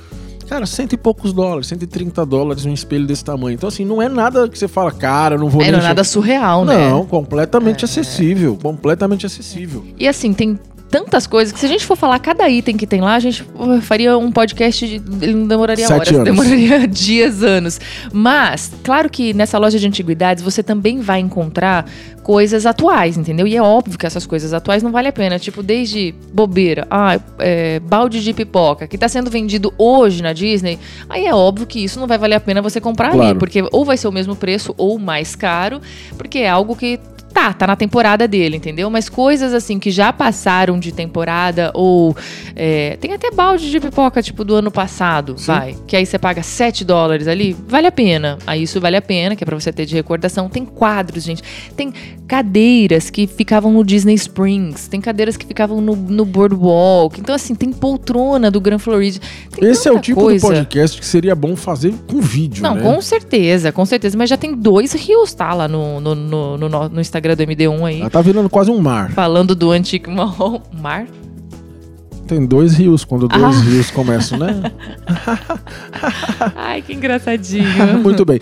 Cara, 0.47 0.65
cento 0.67 0.93
e 0.93 0.97
poucos 0.97 1.33
dólares, 1.33 1.67
130 1.67 2.25
dólares 2.25 2.63
um 2.63 2.73
espelho 2.73 3.05
desse 3.07 3.25
tamanho. 3.25 3.55
Então, 3.55 3.67
assim, 3.67 3.83
não 3.83 4.01
é 4.01 4.07
nada 4.07 4.47
que 4.47 4.57
você 4.57 4.67
fala, 4.67 4.91
cara, 4.91 5.35
não 5.37 5.49
vou 5.49 5.61
É, 5.61 5.65
nem. 5.65 5.73
não 5.73 5.79
é 5.79 5.83
nada 5.83 6.03
surreal, 6.05 6.63
né? 6.63 6.89
Não, 6.89 7.05
completamente 7.05 7.83
acessível. 7.83 8.57
Completamente 8.61 9.25
acessível. 9.25 9.83
E 9.99 10.07
assim, 10.07 10.31
tem 10.31 10.57
tantas 10.89 11.27
coisas 11.27 11.51
que 11.53 11.59
se 11.59 11.65
a 11.65 11.69
gente 11.69 11.85
for 11.85 11.95
falar 11.95 12.17
cada 12.19 12.49
item 12.49 12.77
que 12.77 12.87
tem 12.87 13.01
lá, 13.01 13.15
a 13.15 13.19
gente 13.19 13.43
faria 13.81 14.17
um 14.17 14.31
podcast, 14.31 14.87
de, 14.87 14.95
ele 15.25 15.33
não 15.33 15.47
demoraria 15.47 15.85
Sete 15.87 15.93
horas, 15.95 16.09
anos. 16.13 16.23
demoraria 16.23 16.87
dias, 16.87 17.43
anos. 17.43 17.79
Mas, 18.13 18.71
claro 18.83 19.09
que 19.09 19.33
nessa 19.33 19.57
loja 19.57 19.77
de 19.77 19.87
antiguidades 19.87 20.43
você 20.43 20.63
também 20.63 20.99
vai 21.01 21.19
encontrar 21.19 21.85
coisas 22.23 22.65
atuais, 22.65 23.17
entendeu? 23.17 23.47
E 23.47 23.55
é 23.55 23.61
óbvio 23.61 23.97
que 23.97 24.05
essas 24.05 24.25
coisas 24.25 24.53
atuais 24.53 24.83
não 24.83 24.91
vale 24.91 25.07
a 25.07 25.13
pena. 25.13 25.39
Tipo, 25.39 25.63
desde 25.63 26.13
bobeira, 26.33 26.85
ah, 26.91 27.19
é, 27.39 27.79
balde 27.79 28.21
de 28.23 28.33
pipoca, 28.33 28.85
que 28.87 28.97
tá 28.97 29.07
sendo 29.07 29.29
vendido 29.29 29.73
hoje 29.77 30.21
na 30.21 30.33
Disney, 30.33 30.77
aí 31.09 31.25
é 31.25 31.33
óbvio 31.33 31.65
que 31.65 31.81
isso 31.83 31.99
não 31.99 32.07
vai 32.07 32.17
valer 32.17 32.35
a 32.35 32.39
pena 32.39 32.61
você 32.61 32.81
comprar 32.81 33.11
Claro. 33.11 33.29
ali, 33.29 33.39
porque 33.39 33.63
ou 33.71 33.85
vai 33.85 33.95
ser 33.97 34.07
o 34.07 34.11
mesmo 34.11 34.35
preço 34.35 34.73
ou 34.77 34.99
mais 34.99 35.35
caro, 35.35 35.81
porque 36.17 36.39
é 36.39 36.49
algo 36.49 36.75
que 36.75 36.99
tá, 37.33 37.53
tá 37.53 37.67
na 37.67 37.75
temporada 37.75 38.27
dele, 38.27 38.57
entendeu? 38.57 38.89
Mas 38.89 39.09
coisas 39.09 39.53
assim 39.53 39.77
que 39.79 39.91
já 39.91 40.11
passaram 40.11 40.79
de 40.79 40.91
temporada 40.91 41.71
ou 41.73 42.15
é, 42.55 42.97
tem 42.99 43.13
até 43.13 43.29
balde 43.31 43.69
de 43.69 43.79
pipoca 43.79 44.21
tipo 44.23 44.43
do 44.43 44.55
ano 44.55 44.71
passado, 44.71 45.35
vai, 45.37 45.75
que 45.85 45.95
aí 45.95 46.05
você 46.05 46.17
paga 46.17 46.41
7 46.41 46.83
dólares 46.83 47.27
ali, 47.27 47.55
vale 47.67 47.85
a 47.87 47.91
pena. 47.91 48.37
Aí 48.47 48.63
isso 48.63 48.79
vale 48.81 48.95
a 48.97 49.01
pena, 49.01 49.35
que 49.35 49.43
é 49.43 49.45
pra 49.45 49.59
você 49.59 49.71
ter 49.71 49.85
de 49.85 49.93
recordação. 49.95 50.49
Tem 50.49 50.65
quadros, 50.65 51.23
gente. 51.23 51.43
Tem 51.75 51.93
cadeiras 52.27 53.09
que 53.09 53.25
ficavam 53.27 53.71
no 53.71 53.83
Disney 53.83 54.13
Springs, 54.15 54.87
tem 54.87 54.99
cadeiras 54.99 55.37
que 55.37 55.45
ficavam 55.45 55.79
no, 55.79 55.95
no 55.95 56.25
Boardwalk. 56.25 57.19
Então 57.19 57.33
assim, 57.35 57.53
tem 57.55 57.71
poltrona 57.71 58.49
do 58.51 58.59
Grand 58.59 58.79
Floridian. 58.79 59.21
Tem 59.51 59.69
Esse 59.69 59.87
é 59.87 59.91
o 59.91 59.99
tipo 59.99 60.19
coisa. 60.21 60.45
do 60.45 60.49
podcast 60.49 60.99
que 60.99 61.05
seria 61.05 61.35
bom 61.35 61.55
fazer 61.55 61.93
com 62.07 62.19
vídeo, 62.19 62.63
Não, 62.63 62.75
né? 62.75 62.81
com 62.81 62.99
certeza, 63.01 63.71
com 63.71 63.85
certeza. 63.85 64.17
Mas 64.17 64.29
já 64.29 64.37
tem 64.37 64.53
dois 64.55 64.93
rios, 64.93 65.33
tá? 65.33 65.53
Lá 65.53 65.67
no, 65.67 65.99
no, 66.01 66.15
no, 66.15 66.57
no- 66.57 66.89
no 66.89 66.99
Instagram 67.01 67.16
do 67.35 67.43
MD1 67.43 67.83
aí. 67.85 68.01
Ela 68.01 68.09
tá 68.09 68.21
virando 68.21 68.49
quase 68.49 68.69
um 68.71 68.79
mar. 68.79 69.11
Falando 69.11 69.53
do 69.55 69.71
antigo 69.71 70.09
Mall. 70.11 70.61
Mar? 70.71 71.05
Tem 72.27 72.45
dois 72.45 72.73
rios, 72.73 73.05
quando 73.05 73.27
dois 73.27 73.57
Ah. 73.57 73.61
rios 73.61 73.89
começam, 73.91 74.37
né? 74.37 74.71
Ai, 76.55 76.81
que 76.81 76.93
engraçadinho. 76.93 77.99
Muito 78.03 78.25
bem. 78.25 78.39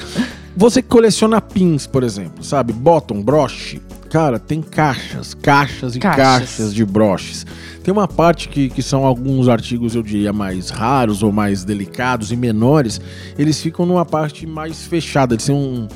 Você 0.55 0.81
que 0.81 0.87
coleciona 0.87 1.41
pins, 1.41 1.85
por 1.85 2.03
exemplo, 2.03 2.43
sabe? 2.43 2.71
Bottom, 2.73 3.21
broche. 3.21 3.81
Cara, 4.09 4.39
tem 4.39 4.61
caixas, 4.61 5.33
caixas 5.33 5.95
e 5.95 5.99
Caixas. 5.99 6.23
caixas, 6.25 6.73
de 6.73 6.85
broches. 6.85 7.45
Tem 7.83 7.91
uma 7.91 8.07
parte 8.07 8.47
que, 8.47 8.69
que 8.69 8.81
são 8.81 9.05
alguns 9.05 9.49
artigos, 9.49 9.93
eu 9.93 10.01
diria, 10.01 10.31
mais 10.31 10.69
raros 10.69 11.21
ou 11.21 11.31
mais 11.31 11.63
delicados 11.65 12.31
e 12.31 12.35
menores. 12.37 13.01
Eles 13.37 13.59
ficam 13.61 13.85
numa 13.85 14.05
parte 14.05 14.47
mais 14.47 14.85
fechada, 14.85 15.35
de 15.35 15.43
ser 15.43 15.51
um. 15.51 15.87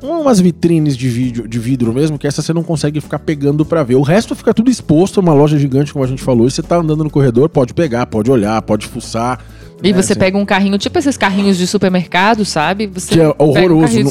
Umas 0.00 0.38
vitrines 0.38 0.96
de, 0.96 1.08
vídeo, 1.08 1.48
de 1.48 1.58
vidro 1.58 1.92
mesmo, 1.92 2.18
que 2.18 2.26
essa 2.26 2.40
você 2.40 2.52
não 2.52 2.62
consegue 2.62 3.00
ficar 3.00 3.18
pegando 3.18 3.64
pra 3.64 3.82
ver. 3.82 3.96
O 3.96 4.02
resto 4.02 4.34
fica 4.34 4.54
tudo 4.54 4.70
exposto, 4.70 5.18
uma 5.18 5.34
loja 5.34 5.58
gigante, 5.58 5.92
como 5.92 6.04
a 6.04 6.08
gente 6.08 6.22
falou. 6.22 6.46
E 6.46 6.50
você 6.50 6.62
tá 6.62 6.76
andando 6.76 7.02
no 7.02 7.10
corredor, 7.10 7.48
pode 7.48 7.74
pegar, 7.74 8.06
pode 8.06 8.30
olhar, 8.30 8.62
pode 8.62 8.86
fuçar. 8.86 9.44
E 9.82 9.92
né, 9.92 10.02
você 10.02 10.12
assim. 10.12 10.18
pega 10.20 10.36
um 10.36 10.44
carrinho, 10.44 10.76
tipo 10.76 10.98
esses 10.98 11.16
carrinhos 11.16 11.56
de 11.56 11.66
supermercado, 11.66 12.44
sabe? 12.44 12.86
Você 12.92 13.14
Que 13.14 13.20
é 13.20 13.28
um 13.28 13.34
horroroso. 13.38 13.92
de 13.96 14.02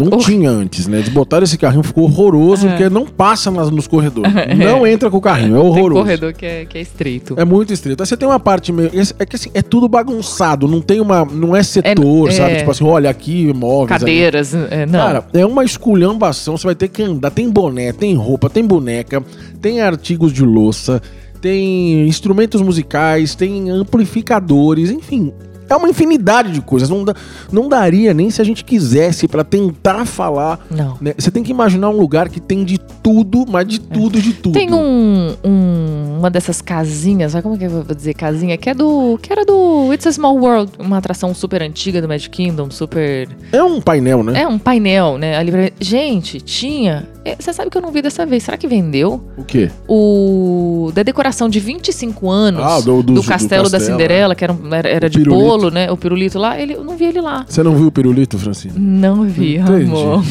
Não, 0.00 0.10
não 0.10 0.18
tinha 0.18 0.50
antes, 0.50 0.86
né? 0.86 0.98
Eles 0.98 1.08
botaram 1.08 1.44
esse 1.44 1.56
carrinho, 1.56 1.82
ficou 1.82 2.04
horroroso, 2.04 2.66
É. 2.66 2.70
porque 2.70 2.88
não 2.90 3.06
passa 3.06 3.50
nas- 3.50 3.70
nos 3.70 3.86
corredores. 3.86 4.30
Não 4.58 4.86
entra 4.86 5.10
com 5.10 5.16
o 5.16 5.20
carrinho, 5.20 5.56
é 5.56 5.60
Tem 5.60 5.68
horroroso. 5.68 6.00
corredor 6.02 6.32
que 6.34 6.44
é, 6.44 6.64
que 6.66 6.76
é 6.76 6.80
estreito. 6.80 7.34
É 7.38 7.44
muito 7.44 7.72
estreito. 7.72 8.02
Aí 8.02 8.06
você 8.06 8.16
tem 8.16 8.28
uma 8.28 8.38
parte 8.40 8.70
meio. 8.72 8.90
É 9.18 9.24
que 9.26 9.36
assim, 9.36 9.50
é 9.54 9.62
tudo 9.62 9.88
bagunçado, 9.88 10.68
não 10.68 10.80
tem 10.80 11.00
uma. 11.00 11.24
Não 11.24 11.54
é 11.56 11.62
setor, 11.62 12.28
É- 12.28 12.32
sabe? 12.32 12.52
é. 12.52 12.56
Tipo 12.56 12.70
assim, 12.70 12.84
olha 12.84 13.08
aqui, 13.08 13.52
móveis. 13.54 13.98
Cadeiras. 14.00 14.54
é, 14.54 14.84
não. 14.86 14.98
Cara, 14.98 15.24
é 15.32 15.46
uma 15.46 15.64
esculhambação. 15.64 16.56
Você 16.56 16.66
vai 16.66 16.74
ter 16.74 16.88
que 16.88 17.02
andar. 17.02 17.30
Tem 17.30 17.48
boné, 17.50 17.92
tem 17.92 18.14
roupa, 18.14 18.50
tem 18.50 18.64
boneca, 18.64 19.22
tem 19.60 19.80
artigos 19.80 20.32
de 20.32 20.42
louça, 20.44 21.00
tem 21.44 22.08
instrumentos 22.08 22.62
musicais, 22.62 23.34
tem 23.34 23.68
amplificadores, 23.68 24.88
enfim. 24.88 25.30
É 25.68 25.76
uma 25.76 25.88
infinidade 25.88 26.52
de 26.52 26.60
coisas. 26.60 26.88
Não, 26.90 27.04
dá- 27.04 27.14
não 27.52 27.68
daria 27.68 28.12
nem 28.14 28.30
se 28.30 28.40
a 28.40 28.44
gente 28.44 28.64
quisesse 28.64 29.26
pra 29.28 29.42
tentar 29.44 30.04
falar. 30.04 30.58
não. 30.70 30.96
né? 31.00 31.14
Você 31.18 31.30
tem 31.30 31.42
que 31.42 31.50
imaginar 31.50 31.88
um 31.90 31.96
lugar 31.96 32.28
que 32.28 32.40
tem 32.40 32.64
de 32.64 32.78
tudo, 33.02 33.44
mas 33.48 33.66
de 33.66 33.80
tudo, 33.80 34.20
de 34.20 34.32
tudo. 34.32 34.52
Tem 34.54 34.72
um, 34.72 35.34
um- 35.44 36.16
uma 36.18 36.30
dessas 36.30 36.60
casinhas, 36.62 37.32
sabe 37.32 37.42
como 37.42 37.54
é 37.54 37.58
que 37.58 37.64
eu 37.64 37.82
vou 37.82 37.94
dizer 37.94 38.14
casinha? 38.14 38.56
Que 38.56 38.70
é 38.70 38.74
do. 38.74 39.18
Que 39.22 39.32
era 39.32 39.44
do 39.44 39.92
It's 39.92 40.06
a 40.06 40.12
Small 40.12 40.36
World, 40.38 40.72
uma 40.78 40.98
atração 40.98 41.34
super 41.34 41.62
antiga 41.62 42.00
do 42.00 42.08
Magic 42.08 42.30
Kingdom, 42.30 42.70
super. 42.70 43.28
É 43.52 43.62
um 43.62 43.80
painel, 43.80 44.22
né? 44.22 44.42
É 44.42 44.46
um 44.48 44.58
painel, 44.58 45.18
né? 45.18 45.36
Ali 45.36 45.50
pra... 45.50 45.70
Gente, 45.80 46.40
tinha. 46.40 47.06
é, 47.24 47.36
Você 47.38 47.52
sabe 47.52 47.70
que 47.70 47.76
eu 47.78 47.82
não 47.82 47.90
vi 47.92 48.00
dessa 48.02 48.24
vez. 48.26 48.42
Será 48.42 48.56
que 48.56 48.66
vendeu? 48.66 49.22
O 49.36 49.44
quê? 49.44 49.70
O. 49.88 50.90
Da 50.94 51.02
decoração 51.02 51.48
de 51.48 51.58
25 51.60 52.30
anos 52.30 52.62
Ah, 52.62 52.80
do- 52.80 53.02
do- 53.02 53.02
do, 53.02 53.12
do 53.14 53.22
castelo 53.24 53.64
da 53.70 53.78
castelo, 53.78 53.98
Cinderela, 53.98 54.34
que 54.34 54.44
era, 54.44 54.56
era, 54.72 54.88
era 54.88 55.10
de 55.10 55.18
pirulito 55.18 55.44
bolo, 55.56 55.70
né? 55.70 55.90
O 55.90 55.96
pirulito 55.96 56.38
lá, 56.38 56.58
ele, 56.60 56.74
eu 56.74 56.84
não 56.84 56.96
vi 56.96 57.04
ele 57.06 57.20
lá. 57.20 57.44
Você 57.48 57.62
não 57.62 57.76
viu 57.76 57.86
o 57.88 57.92
pirulito, 57.92 58.38
Francine? 58.38 58.74
Não 58.76 59.22
vi, 59.24 59.56
Entendi. 59.56 59.84
amor. 59.84 60.24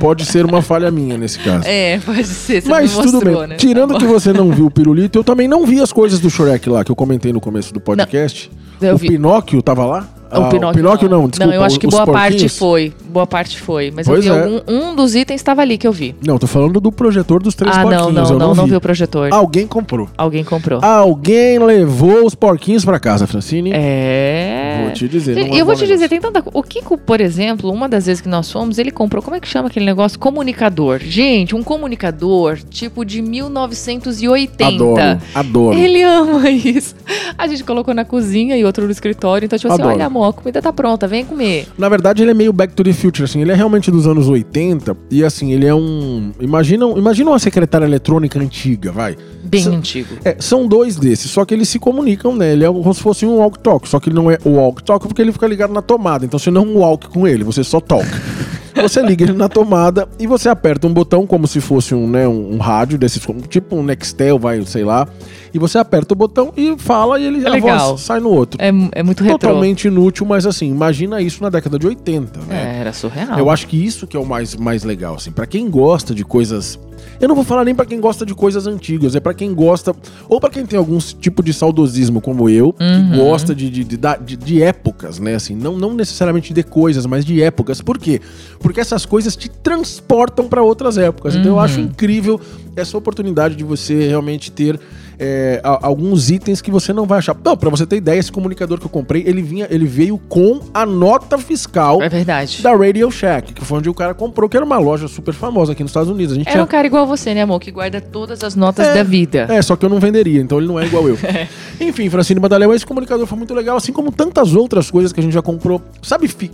Pode 0.00 0.24
ser 0.24 0.44
uma 0.44 0.62
falha 0.62 0.90
minha 0.90 1.16
nesse 1.16 1.38
caso. 1.38 1.64
É, 1.66 1.98
pode 2.04 2.24
ser. 2.24 2.62
Mas 2.66 2.94
me 2.96 3.02
tudo 3.02 3.12
mostrou, 3.14 3.38
bem. 3.40 3.48
né? 3.48 3.56
Tirando 3.56 3.92
Tá 3.94 3.98
que 4.00 4.06
você 4.06 4.32
não 4.32 4.50
viu 4.50 4.66
o 4.66 4.70
pirulito, 4.70 5.18
eu 5.18 5.24
também 5.24 5.48
não 5.48 5.64
vi 5.64 5.80
as 5.80 5.92
coisas 5.92 6.20
do 6.20 6.28
Shrek 6.28 6.68
lá, 6.68 6.84
que 6.84 6.90
eu 6.90 6.96
comentei 6.96 7.32
no 7.32 7.40
começo 7.40 7.72
do 7.72 7.80
podcast. 7.80 8.50
O 8.92 8.96
vi. 8.96 9.08
Pinóquio 9.08 9.62
tava 9.62 9.86
lá? 9.86 10.08
O 10.30 10.40
Ah, 10.42 10.48
Pinóquio, 10.48 11.08
não. 11.08 11.28
desculpa. 11.28 11.46
Não, 11.46 11.52
eu 11.54 11.62
acho 11.62 11.78
que 11.78 11.86
boa 11.86 12.04
parte 12.04 12.30
porquinhos. 12.32 12.58
foi. 12.58 12.92
Boa 13.16 13.26
parte 13.26 13.58
foi. 13.58 13.90
Mas 13.90 14.06
Pois 14.06 14.26
eu 14.26 14.34
vi 14.34 14.38
é. 14.38 14.44
algum. 14.44 14.60
Um 14.68 14.94
dos 14.94 15.14
itens 15.14 15.40
estava 15.40 15.62
ali 15.62 15.78
que 15.78 15.88
eu 15.88 15.92
vi. 15.92 16.14
Não, 16.22 16.36
tô 16.36 16.46
falando 16.46 16.78
do 16.78 16.92
projetor 16.92 17.42
dos 17.42 17.54
três 17.54 17.74
ah, 17.74 17.80
porquinhos. 17.80 18.04
não, 18.04 18.12
não, 18.12 18.22
eu 18.22 18.38
não, 18.38 18.48
não, 18.48 18.54
não, 18.54 18.64
vi. 18.64 18.70
vi 18.72 18.76
o 18.76 18.80
projetor. 18.80 19.32
Alguém 19.32 19.66
comprou. 19.66 20.06
Alguém 20.18 20.44
comprou. 20.44 20.84
Alguém 20.84 21.58
levou 21.58 22.26
os 22.26 22.34
porquinhos 22.34 22.84
pra 22.84 23.00
casa, 23.00 23.26
Francine. 23.26 23.70
É. 23.72 24.82
Vou 24.84 24.92
te 24.92 25.08
dizer. 25.08 25.34
Gente, 25.34 25.54
E 25.54 25.58
eu 25.58 25.64
vou 25.64 25.74
te 25.74 25.84
o 25.84 25.86
dizer, 25.86 26.10
tem 26.10 26.20
tanta. 26.20 26.44
O 26.52 26.62
Kiko, 26.62 26.98
por 26.98 27.22
exemplo, 27.22 27.72
uma 27.72 27.88
das 27.88 28.04
vezes 28.04 28.20
que 28.20 28.28
nós 28.28 28.52
fomos, 28.52 28.76
ele 28.76 28.90
comprou, 28.90 29.22
como 29.22 29.34
é 29.34 29.40
que 29.40 29.48
chama 29.48 29.68
aquele 29.68 29.86
negócio? 29.86 30.18
Comunicador. 30.18 30.98
Gente, 31.00 31.56
um 31.56 31.62
comunicador 31.62 32.58
tipo 32.68 33.02
de 33.02 33.22
1980. 33.22 34.66
Adoro, 34.66 35.00
adoro. 35.34 35.78
Ele 35.78 36.02
ama 36.02 36.50
isso. 36.50 36.94
A 37.38 37.46
gente 37.46 37.64
colocou 37.64 37.94
na 37.94 38.04
cozinha 38.04 38.58
e 38.58 38.64
outro 38.64 38.84
no 38.84 38.90
escritório. 38.90 39.46
Então, 39.46 39.58
tipo 39.58 39.72
assim, 39.72 39.80
Adoro. 39.80 39.96
olha, 39.96 40.06
amor, 40.06 40.28
a 40.28 40.32
comida 40.34 40.60
tá 40.60 40.70
pronta, 40.70 41.08
vem 41.08 41.24
comer. 41.24 41.66
Na 41.78 41.88
verdade, 41.88 42.22
ele 42.22 42.30
é 42.30 42.34
meio 42.34 42.52
Back 42.52 42.74
to 42.74 42.84
the 42.84 42.92
Future, 42.92 43.05
assim. 43.24 43.40
Ele 43.40 43.52
é 43.52 43.54
realmente 43.54 43.90
dos 43.90 44.06
anos 44.06 44.28
80 44.28 44.96
e, 45.10 45.24
assim, 45.24 45.52
ele 45.52 45.66
é 45.66 45.74
um... 45.74 46.32
Imagina, 46.40 46.86
imagina 46.86 47.30
uma 47.30 47.38
secretária 47.38 47.84
eletrônica 47.84 48.38
antiga, 48.38 48.92
vai. 48.92 49.16
Bem 49.44 49.62
Sa- 49.62 49.70
antigo. 49.70 50.08
É, 50.24 50.36
são 50.38 50.66
dois 50.66 50.96
desses, 50.96 51.30
só 51.30 51.44
que 51.44 51.54
eles 51.54 51.68
se 51.68 51.78
comunicam, 51.78 52.34
né? 52.36 52.52
Ele 52.52 52.64
é 52.64 52.68
como 52.68 52.94
se 52.94 53.00
fosse 53.00 53.24
um 53.24 53.36
walk-talk, 53.36 53.88
só 53.88 54.00
que 54.00 54.08
ele 54.08 54.16
não 54.16 54.30
é 54.30 54.38
o 54.44 54.50
walk-talk 54.50 55.06
porque 55.06 55.22
ele 55.22 55.32
fica 55.32 55.46
ligado 55.46 55.72
na 55.72 55.82
tomada. 55.82 56.24
Então 56.24 56.38
você 56.38 56.50
não 56.50 56.76
walk 56.76 57.08
com 57.08 57.26
ele, 57.26 57.44
você 57.44 57.62
só 57.62 57.80
talk. 57.80 58.06
Você 58.82 59.02
liga 59.02 59.24
ele 59.24 59.32
na 59.32 59.48
tomada 59.48 60.08
e 60.18 60.26
você 60.26 60.48
aperta 60.48 60.86
um 60.86 60.92
botão 60.92 61.26
como 61.26 61.46
se 61.46 61.60
fosse 61.60 61.94
um, 61.94 62.06
né, 62.08 62.26
um, 62.28 62.54
um 62.54 62.58
rádio 62.58 62.98
desses, 62.98 63.24
tipo 63.48 63.76
um 63.76 63.82
Nextel, 63.82 64.38
vai, 64.38 64.64
sei 64.66 64.84
lá. 64.84 65.08
E 65.52 65.58
você 65.58 65.78
aperta 65.78 66.12
o 66.12 66.16
botão 66.16 66.52
e 66.56 66.76
fala 66.78 67.18
e 67.18 67.24
ele, 67.24 67.44
É 67.44 67.48
a 67.48 67.52
legal. 67.52 67.90
voz 67.90 68.00
sai 68.02 68.20
no 68.20 68.30
outro. 68.30 68.60
É, 68.60 68.68
é 68.92 69.02
muito 69.02 69.22
retrô. 69.22 69.38
Totalmente 69.38 69.88
inútil, 69.88 70.26
mas 70.26 70.46
assim, 70.46 70.70
imagina 70.70 71.20
isso 71.20 71.42
na 71.42 71.48
década 71.48 71.78
de 71.78 71.86
80, 71.86 72.40
né? 72.40 72.76
É, 72.76 72.80
era 72.80 72.92
surreal. 72.92 73.38
Eu 73.38 73.48
acho 73.50 73.66
que 73.66 73.82
isso 73.82 74.06
que 74.06 74.16
é 74.16 74.20
o 74.20 74.26
mais, 74.26 74.54
mais 74.54 74.84
legal, 74.84 75.14
assim. 75.14 75.30
Pra 75.30 75.46
quem 75.46 75.70
gosta 75.70 76.14
de 76.14 76.24
coisas... 76.24 76.78
Eu 77.20 77.28
não 77.28 77.34
vou 77.34 77.44
falar 77.44 77.64
nem 77.64 77.74
pra 77.74 77.84
quem 77.86 78.00
gosta 78.00 78.24
de 78.26 78.34
coisas 78.34 78.66
antigas, 78.66 79.14
é 79.14 79.20
pra 79.20 79.32
quem 79.34 79.54
gosta... 79.54 79.94
Ou 80.28 80.40
pra 80.40 80.50
quem 80.50 80.66
tem 80.66 80.78
algum 80.78 80.98
tipo 80.98 81.42
de 81.42 81.52
saudosismo, 81.52 82.20
como 82.20 82.48
eu, 82.48 82.74
Uhum. 82.80 83.10
que 83.10 83.16
gosta 83.16 83.54
de, 83.54 83.70
de, 83.70 83.84
de, 83.84 83.96
de- 83.96 84.36
de 84.36 84.62
épocas, 84.62 85.18
né? 85.18 85.34
Assim, 85.34 85.54
não, 85.54 85.76
não 85.78 85.94
necessariamente 85.94 86.52
de 86.52 86.62
coisas, 86.62 87.06
mas 87.06 87.24
de 87.24 87.42
épocas. 87.42 87.80
Por 87.80 87.98
quê? 87.98 88.20
Porque 88.60 88.80
essas 88.80 89.06
coisas 89.06 89.34
te 89.36 89.48
transportam 89.48 90.48
pra 90.48 90.62
outras 90.62 90.98
épocas. 90.98 91.34
Então 91.34 91.52
eu 91.52 91.54
Uhum. 91.54 91.60
acho 91.60 91.80
incrível 91.80 92.40
essa 92.74 92.96
oportunidade 92.98 93.54
de 93.56 93.64
você 93.64 94.08
realmente 94.08 94.50
ter... 94.52 94.78
é, 95.18 95.60
a- 95.64 95.86
alguns 95.86 96.30
itens 96.30 96.60
que 96.60 96.70
você 96.70 96.92
não 96.92 97.06
vai 97.06 97.18
achar. 97.18 97.36
Não, 97.44 97.56
pra 97.56 97.70
você 97.70 97.86
ter 97.86 97.96
ideia, 97.96 98.18
esse 98.18 98.30
comunicador 98.32 98.78
que 98.78 98.86
eu 98.86 98.90
comprei, 98.90 99.22
ele 99.26 99.42
vinha, 99.42 99.66
ele 99.70 99.86
veio 99.86 100.18
com 100.28 100.60
a 100.74 100.84
nota 100.84 101.38
fiscal 101.38 102.02
É 102.02 102.08
verdade. 102.08 102.62
da 102.62 102.74
Radio 102.74 103.10
Shack, 103.10 103.52
que 103.52 103.64
foi 103.64 103.78
onde 103.78 103.88
o 103.88 103.94
cara 103.94 104.14
comprou, 104.14 104.48
que 104.48 104.56
era 104.56 104.64
uma 104.66 104.78
loja 104.78 105.08
super 105.08 105.32
famosa 105.34 105.72
aqui 105.72 105.82
nos 105.82 105.90
Estados 105.90 106.10
Unidos. 106.10 106.32
A 106.32 106.36
gente 106.36 106.48
Era 106.48 106.56
um 106.58 106.60
tinha... 106.62 106.66
cara 106.66 106.86
igual 106.86 107.06
você, 107.06 107.34
né, 107.34 107.42
amor? 107.42 107.60
Que 107.60 107.70
guarda 107.70 108.00
todas 108.00 108.42
as 108.44 108.54
notas 108.54 108.86
É. 108.86 108.94
da 108.94 109.02
vida. 109.02 109.46
É, 109.50 109.60
só 109.62 109.76
que 109.76 109.84
eu 109.84 109.88
não 109.88 109.98
venderia, 110.00 110.40
então 110.40 110.58
ele 110.58 110.66
não 110.66 110.78
é 110.78 110.86
igual 110.86 111.08
eu. 111.08 111.16
Enfim, 111.80 112.08
Francine 112.10 112.40
Badaleu, 112.40 112.72
esse 112.74 112.84
comunicador 112.86 113.26
foi 113.26 113.38
muito 113.38 113.54
legal, 113.54 113.76
assim 113.76 113.92
como 113.92 114.10
tantas 114.12 114.54
outras 114.54 114.90
coisas 114.90 115.12
que 115.12 115.20
a 115.20 115.22
gente 115.22 115.32
já 115.32 115.42
comprou. 115.42 115.80
Sabe, 116.02 116.28
fi- 116.28 116.50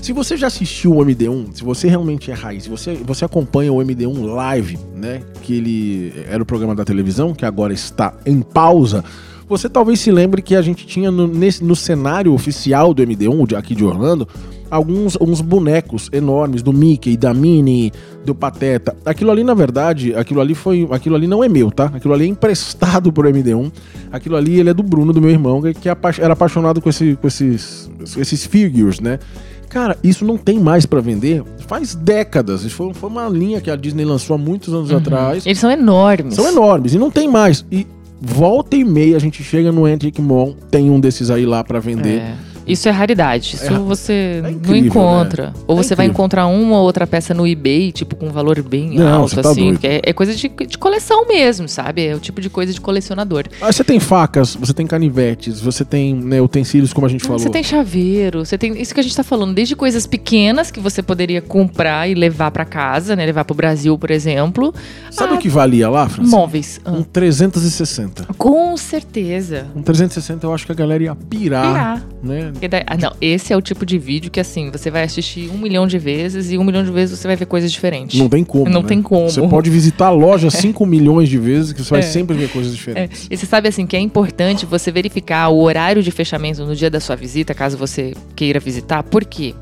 se 0.00 0.12
você 0.12 0.36
já 0.36 0.46
assistiu 0.46 0.92
o 0.96 1.04
MD1, 1.04 1.54
se 1.54 1.62
você 1.64 1.88
realmente 1.88 2.30
é 2.30 2.34
raiz, 2.34 2.64
se 2.64 2.68
você, 2.70 2.94
você 2.94 3.24
acompanha 3.24 3.72
o 3.72 3.76
MD1 3.78 4.34
live, 4.34 4.78
né, 4.96 5.22
que 5.42 5.54
ele 5.54 6.12
era 6.28 6.42
o 6.42 6.46
programa 6.46 6.74
da 6.74 6.84
televisão, 6.84 7.34
que 7.34 7.44
agora 7.44 7.72
está 7.72 8.14
em 8.24 8.40
pausa, 8.40 9.04
você 9.48 9.68
talvez 9.68 10.00
se 10.00 10.10
lembre 10.10 10.40
que 10.42 10.54
a 10.56 10.62
gente 10.62 10.86
tinha 10.86 11.10
no, 11.10 11.26
nesse- 11.26 11.62
no 11.64 11.74
cenário 11.76 12.32
oficial 12.32 12.94
do 12.94 13.02
MD1, 13.02 13.46
de- 13.48 13.56
aqui 13.56 13.74
de 13.74 13.84
Orlando, 13.84 14.26
alguns 14.70 15.16
uns 15.20 15.40
bonecos 15.40 16.08
enormes 16.12 16.62
do 16.62 16.72
Mickey, 16.72 17.16
da 17.16 17.34
Minnie, 17.34 17.92
do 18.24 18.32
Pateta. 18.34 18.96
Aquilo 19.04 19.32
ali, 19.32 19.42
na 19.42 19.52
verdade, 19.54 20.14
aquilo 20.14 20.40
ali 20.40 20.54
foi, 20.54 20.86
aquilo 20.92 21.16
ali 21.16 21.26
não 21.26 21.42
é 21.42 21.48
meu, 21.48 21.70
tá? 21.72 21.86
Aquilo 21.86 22.14
ali 22.14 22.24
é 22.24 22.28
emprestado 22.28 23.12
pro 23.12 23.28
MD1. 23.28 23.72
Aquilo 24.12 24.36
ali 24.36 24.60
ele 24.60 24.70
é 24.70 24.74
do 24.74 24.82
Bruno, 24.84 25.12
do 25.12 25.20
meu 25.20 25.30
irmão, 25.30 25.60
que 25.60 25.88
é 25.88 25.96
era 26.20 26.32
apaixonado 26.34 26.80
com, 26.80 26.88
esse, 26.88 27.16
com 27.20 27.26
esses, 27.26 27.90
esses 28.16 28.46
figures, 28.46 29.00
né? 29.00 29.18
Cara, 29.70 29.96
isso 30.04 30.24
não 30.24 30.36
tem 30.36 30.60
mais 30.60 30.84
pra 30.84 31.00
vender 31.00 31.42
faz 31.70 31.94
décadas. 31.94 32.64
Isso 32.64 32.74
foi, 32.74 32.92
foi 32.92 33.08
uma 33.08 33.28
linha 33.28 33.60
que 33.60 33.70
a 33.70 33.76
Disney 33.76 34.04
lançou 34.04 34.34
há 34.34 34.38
muitos 34.38 34.74
anos 34.74 34.92
atrás. 34.92 35.46
Eles 35.46 35.60
são 35.60 35.70
enormes. 35.70 36.34
São 36.34 36.48
enormes 36.48 36.94
e 36.94 36.98
não 36.98 37.12
tem 37.12 37.28
mais. 37.28 37.64
E 37.70 37.86
volta 38.20 38.76
e 38.76 38.82
meia 38.82 39.16
a 39.16 39.20
gente 39.20 39.44
chega 39.44 39.70
no 39.70 39.84
Antique 39.84 40.20
Mall, 40.20 40.56
tem 40.68 40.90
um 40.90 40.98
desses 40.98 41.30
aí 41.30 41.46
lá 41.46 41.62
pra 41.62 41.78
vender. 41.78 42.18
É. 42.18 42.34
Isso 42.66 42.88
é 42.88 42.92
raridade. 42.92 43.56
Isso 43.56 43.72
É- 43.72 43.78
você 43.78 44.12
é 44.12 44.42
não 44.42 44.50
incrível, 44.50 44.86
encontra. 44.86 45.46
né? 45.48 45.52
Ou 45.66 45.78
É 45.78 45.82
você 45.82 45.94
vai 45.94 46.06
incrível. 46.06 46.22
encontrar 46.24 46.46
uma 46.46 46.76
ou 46.78 46.84
outra 46.84 47.06
peça 47.06 47.34
no 47.34 47.46
eBay, 47.46 47.90
tipo, 47.92 48.14
com 48.16 48.26
um 48.26 48.30
valor 48.30 48.60
bem 48.62 48.90
Não, 48.94 49.22
alto, 49.22 49.40
tá 49.42 49.50
assim. 49.50 49.76
é, 49.82 50.00
é 50.04 50.12
coisa 50.12 50.34
de, 50.34 50.48
de 50.48 50.78
coleção 50.78 51.26
mesmo, 51.26 51.68
sabe? 51.68 52.06
É 52.06 52.14
o 52.14 52.20
tipo 52.20 52.40
de 52.40 52.48
coisa 52.50 52.72
de 52.72 52.80
colecionador. 52.80 53.44
Aí 53.60 53.72
você 53.72 53.82
tem 53.84 53.98
facas, 53.98 54.54
você 54.54 54.72
tem 54.72 54.86
canivetes, 54.86 55.60
você 55.60 55.84
tem 55.84 56.14
né, 56.14 56.40
utensílios, 56.40 56.92
como 56.92 57.06
a 57.06 57.10
gente 57.10 57.24
falou. 57.24 57.38
Você 57.38 57.50
tem 57.50 57.62
chaveiro, 57.62 58.44
você 58.44 58.56
tem. 58.56 58.80
Isso 58.80 58.94
que 58.94 59.00
a 59.00 59.02
gente 59.02 59.16
tá 59.16 59.24
falando, 59.24 59.54
desde 59.54 59.74
coisas 59.74 60.06
pequenas 60.06 60.70
que 60.70 60.78
você 60.80 61.02
poderia 61.02 61.40
comprar 61.42 62.08
e 62.08 62.14
levar 62.14 62.50
pra 62.50 62.64
casa, 62.64 63.16
né? 63.16 63.26
Levar 63.26 63.44
pro 63.44 63.54
Brasil, 63.54 63.98
por 63.98 64.10
exemplo. 64.10 64.72
Sabe 65.10 65.32
Ah, 65.32 65.36
o 65.36 65.38
que 65.38 65.48
valia 65.48 65.88
lá, 65.88 66.08
Francisco? 66.08 66.36
Móveis. 66.38 66.80
Ah, 66.84 66.92
Um 66.92 67.02
360. 67.02 68.26
com 68.36 68.76
certeza. 68.76 69.66
Um 69.74 69.82
360 69.82 70.46
eu 70.46 70.54
acho 70.54 70.66
que 70.66 70.72
a 70.72 70.74
galera 70.74 71.02
ia 71.02 71.14
pirar, 71.14 71.66
Pirar. 71.72 72.02
né? 72.22 72.49
Daí- 72.50 72.82
ah, 72.86 72.96
não, 72.96 73.12
esse 73.20 73.52
é 73.52 73.56
o 73.56 73.60
tipo 73.62 73.84
de 73.86 73.98
vídeo 73.98 74.30
que 74.30 74.40
assim, 74.40 74.70
você 74.70 74.90
vai 74.90 75.02
assistir 75.04 75.50
um 75.50 75.58
milhão 75.58 75.86
de 75.86 75.98
vezes 75.98 76.50
e 76.50 76.58
um 76.58 76.64
milhão 76.64 76.84
de 76.84 76.90
vezes 76.90 77.18
você 77.18 77.26
vai 77.26 77.36
ver 77.36 77.46
coisas 77.46 77.70
diferentes. 77.70 78.18
Não 78.18 78.28
tem 78.28 78.42
como, 78.44 78.68
Não 78.70 78.82
né? 78.82 78.88
tem 78.88 79.00
como. 79.02 79.30
Você 79.30 79.46
pode 79.48 79.70
visitar 79.70 80.06
a 80.06 80.10
loja 80.10 80.48
5 80.50 80.84
milhões 80.86 81.28
de 81.28 81.38
vezes 81.38 81.72
que 81.72 81.82
você 81.82 81.90
vai 81.90 82.00
É. 82.00 82.02
sempre 82.02 82.36
ver 82.36 82.48
coisas 82.50 82.72
É, 82.72 82.76
diferentes. 82.76 83.26
e 83.30 83.36
você 83.36 83.46
sabe 83.46 83.68
assim 83.68 83.86
que 83.86 83.96
é 83.96 84.00
importante 84.00 84.66
você 84.66 84.90
verificar 84.90 85.48
o 85.48 85.60
horário 85.60 86.02
de 86.02 86.10
fechamento 86.10 86.64
no 86.64 86.74
dia 86.74 86.90
da 86.90 87.00
sua 87.00 87.16
visita, 87.16 87.54
caso 87.54 87.76
você 87.76 88.14
queira 88.34 88.58
visitar, 88.60 89.02
por 89.02 89.24
quê? 89.24 89.54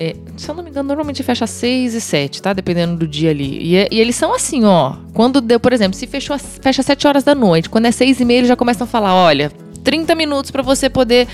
É, 0.00 0.14
se 0.36 0.48
eu 0.48 0.54
não 0.54 0.62
me 0.62 0.70
engano, 0.70 0.86
normalmente 0.86 1.24
fecha 1.24 1.44
às 1.44 1.50
6 1.50 1.92
e 1.94 2.00
7, 2.00 2.40
tá? 2.40 2.52
Dependendo 2.52 2.94
do 2.96 3.04
dia 3.08 3.30
ali. 3.30 3.58
E, 3.60 3.76
é- 3.76 3.88
e 3.90 3.98
eles 4.00 4.14
são 4.14 4.32
assim, 4.32 4.64
ó. 4.64 4.94
Quando 5.12 5.40
deu, 5.40 5.58
por 5.58 5.72
exemplo, 5.72 5.98
se 5.98 6.06
fechou, 6.06 6.38
fecha 6.38 6.82
às 6.82 6.86
7 6.86 7.08
horas 7.08 7.24
da 7.24 7.34
noite, 7.34 7.68
quando 7.68 7.86
é 7.86 7.90
6 7.90 8.20
e 8.20 8.24
meia, 8.24 8.38
eles 8.38 8.48
já 8.48 8.54
começam 8.54 8.84
a 8.84 8.88
falar: 8.88 9.12
olha, 9.12 9.50
30 9.82 10.14
minutos 10.14 10.52
pra 10.52 10.62
você 10.62 10.88
poder 10.88 11.26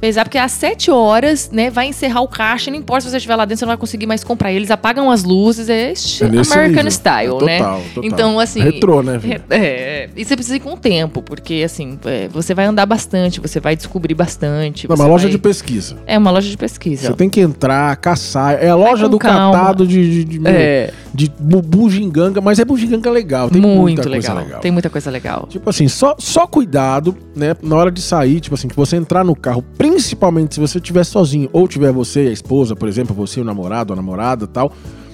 pesar, 0.00 0.24
porque 0.24 0.38
às 0.38 0.52
7 0.52 0.90
horas, 0.90 1.50
né, 1.52 1.70
vai 1.70 1.86
encerrar 1.86 2.20
o 2.22 2.28
caixa, 2.28 2.70
não 2.70 2.78
importa 2.78 3.02
se 3.02 3.10
você 3.10 3.16
estiver 3.18 3.36
lá 3.36 3.44
dentro, 3.44 3.58
você 3.60 3.64
não 3.66 3.70
vai 3.70 3.76
conseguir 3.76 4.06
mais 4.06 4.24
comprar. 4.24 4.52
Eles 4.52 4.70
apagam 4.70 5.10
as 5.10 5.22
luzes, 5.24 5.68
é, 5.68 5.92
É 5.92 6.24
American 6.26 6.66
nível. 6.84 6.90
Style, 6.90 7.36
É 7.40 7.44
né? 7.44 7.58
total, 7.58 7.80
total. 7.94 8.04
Então, 8.04 8.40
assim. 8.40 8.60
Retrô, 8.60 9.02
né, 9.02 9.18
filho? 9.20 9.42
É, 9.50 9.56
é, 9.58 10.10
e 10.16 10.24
você 10.24 10.34
precisa 10.34 10.56
ir 10.56 10.60
com 10.60 10.72
o 10.72 10.76
tempo, 10.76 11.22
porque 11.22 11.62
assim, 11.64 11.98
é, 12.04 12.28
você 12.28 12.54
vai 12.54 12.64
andar 12.64 12.86
bastante, 12.86 13.40
você 13.40 13.60
vai 13.60 13.76
descobrir 13.76 14.14
bastante. 14.14 14.86
Você 14.86 14.92
uma 15.02 15.08
loja 15.08 15.24
vai- 15.24 15.32
de 15.32 15.38
pesquisa. 15.38 15.96
É 16.06 16.16
uma 16.18 16.30
loja 16.30 16.48
de 16.48 16.56
pesquisa. 16.56 17.08
Você 17.08 17.14
tem 17.14 17.28
que 17.28 17.40
entrar, 17.40 17.94
caçar. 17.96 18.54
É 18.62 18.68
a 18.70 18.74
loja 18.76 19.08
do 19.08 19.18
calma. 19.18 19.52
catado 19.56 19.86
de, 19.86 20.24
de, 20.24 20.38
de, 20.38 20.48
É, 20.48 20.92
de 21.14 21.30
bu- 21.38 21.62
bugiganga, 21.62 22.40
mas 22.40 22.58
é 22.58 22.64
bugiganga 22.64 23.10
legal. 23.10 23.50
Tem 23.50 23.60
muito 23.60 23.80
muita 23.80 24.08
legal. 24.08 24.12
coisa 24.34 24.34
legal. 24.44 24.60
Tem 24.60 24.70
muita 24.70 24.90
coisa 24.90 25.10
legal. 25.10 25.46
Tipo 25.48 25.68
assim, 25.70 25.88
só, 25.88 26.14
só 26.18 26.46
cuidado, 26.46 27.16
né? 27.36 27.54
Na 27.62 27.76
hora 27.76 27.90
de 27.90 28.00
sair, 28.00 28.40
tipo 28.40 28.54
assim, 28.54 28.68
que 28.68 28.76
você 28.76 28.96
entrar 28.96 29.24
no 29.24 29.34
carro, 29.36 29.62
principalmente 29.62 29.89
se 29.98 30.60
você 30.60 30.78
estiver 30.78 31.04
sozinho, 31.04 31.48
ou 31.52 31.66
tiver 31.66 31.92
você 31.92 32.24
e 32.24 32.28
a 32.28 32.32
esposa, 32.32 32.76
por 32.76 32.88
exemplo, 32.88 33.14
você 33.14 33.40
e 33.40 33.42
o 33.42 33.44
namorado, 33.44 33.92
a 33.92 33.96
namorada 33.96 34.46
tal, 34.46 34.72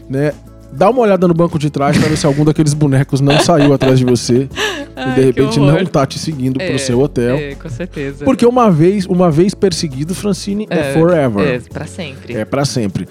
né? 0.09 0.33
Dá 0.73 0.91
uma 0.91 1.01
olhada 1.01 1.27
no 1.29 1.33
banco 1.33 1.59
de 1.59 1.71
trás 1.71 1.97
pra 1.97 2.09
ver 2.09 2.17
se 2.17 2.27
algum 2.27 2.45
daqueles 2.45 2.75
bonecos 2.75 3.21
não 3.21 3.39
saiu 3.41 3.73
atrás 3.73 3.99
de 3.99 4.05
você 4.05 4.49
e 4.97 5.15
de 5.15 5.21
repente 5.25 5.59
não 5.61 5.87
tá 5.87 6.05
te 6.05 6.19
seguindo 6.19 6.59
pro 6.59 6.79
seu 6.79 7.01
hotel. 7.01 7.37
É, 7.37 7.55
com 7.55 7.69
certeza. 7.69 8.25
Porque 8.25 8.45
uma 8.45 8.71
vez, 8.71 9.07
uma 9.07 9.31
vez 9.31 9.55
perseguido, 9.55 10.15
Francine 10.15 10.67
é, 10.69 10.93
forever. 10.93 11.47
É, 11.47 11.61
pra 11.61 11.87
sempre. 11.87 12.37
É 12.37 12.45
pra 12.45 12.65
sempre. 12.65 13.09